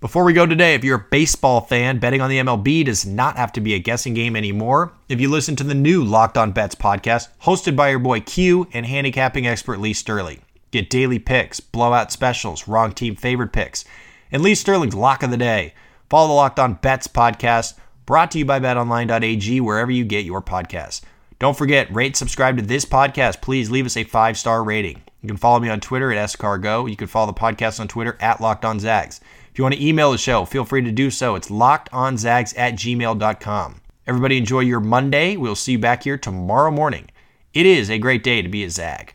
Before 0.00 0.24
we 0.24 0.32
go 0.32 0.44
today, 0.44 0.74
if 0.74 0.84
you're 0.84 0.98
a 0.98 1.06
baseball 1.10 1.62
fan, 1.62 1.98
betting 1.98 2.20
on 2.20 2.28
the 2.28 2.38
MLB 2.38 2.84
does 2.84 3.06
not 3.06 3.36
have 3.36 3.52
to 3.52 3.60
be 3.60 3.72
a 3.74 3.78
guessing 3.78 4.12
game 4.12 4.36
anymore. 4.36 4.92
If 5.08 5.20
you 5.20 5.30
listen 5.30 5.56
to 5.56 5.64
the 5.64 5.74
new 5.74 6.04
Locked 6.04 6.36
On 6.36 6.52
Bets 6.52 6.74
podcast, 6.74 7.28
hosted 7.42 7.74
by 7.74 7.88
your 7.88 7.98
boy 7.98 8.20
Q 8.20 8.68
and 8.72 8.84
handicapping 8.84 9.46
expert 9.46 9.80
Lee 9.80 9.94
Sterling, 9.94 10.42
get 10.70 10.90
daily 10.90 11.18
picks, 11.18 11.58
blowout 11.58 12.12
specials, 12.12 12.68
wrong 12.68 12.92
team 12.92 13.16
favorite 13.16 13.52
picks, 13.52 13.84
and 14.30 14.42
Lee 14.42 14.54
Sterling's 14.54 14.94
lock 14.94 15.22
of 15.22 15.30
the 15.30 15.38
day. 15.38 15.72
Follow 16.10 16.28
the 16.28 16.34
Locked 16.34 16.58
On 16.58 16.74
Bets 16.74 17.08
podcast, 17.08 17.74
brought 18.06 18.30
to 18.32 18.38
you 18.38 18.44
by 18.44 18.60
betonline.ag, 18.60 19.60
wherever 19.60 19.90
you 19.90 20.04
get 20.04 20.24
your 20.24 20.42
podcasts. 20.42 21.02
Don't 21.38 21.56
forget, 21.56 21.92
rate, 21.92 22.16
subscribe 22.16 22.56
to 22.56 22.62
this 22.62 22.84
podcast. 22.84 23.40
Please 23.42 23.70
leave 23.70 23.86
us 23.86 23.96
a 23.96 24.04
five 24.04 24.38
star 24.38 24.62
rating. 24.62 25.02
You 25.20 25.28
can 25.28 25.36
follow 25.36 25.60
me 25.60 25.68
on 25.68 25.80
Twitter 25.80 26.12
at 26.12 26.28
SCarGo. 26.28 26.88
You 26.88 26.96
can 26.96 27.06
follow 27.06 27.26
the 27.26 27.38
podcast 27.38 27.80
on 27.80 27.88
Twitter 27.88 28.16
at 28.20 28.40
Locked 28.40 28.64
On 28.64 28.78
Zags. 28.78 29.20
If 29.50 29.58
you 29.58 29.64
want 29.64 29.74
to 29.74 29.84
email 29.84 30.12
the 30.12 30.18
show, 30.18 30.44
feel 30.44 30.64
free 30.64 30.82
to 30.82 30.92
do 30.92 31.10
so. 31.10 31.34
It's 31.34 31.48
lockedonzags 31.48 32.58
at 32.58 32.74
gmail.com. 32.74 33.80
Everybody 34.06 34.36
enjoy 34.36 34.60
your 34.60 34.80
Monday. 34.80 35.36
We'll 35.36 35.54
see 35.54 35.72
you 35.72 35.78
back 35.78 36.02
here 36.02 36.18
tomorrow 36.18 36.70
morning. 36.70 37.08
It 37.54 37.64
is 37.64 37.88
a 37.88 37.98
great 37.98 38.22
day 38.22 38.42
to 38.42 38.48
be 38.48 38.64
a 38.64 38.70
Zag. 38.70 39.14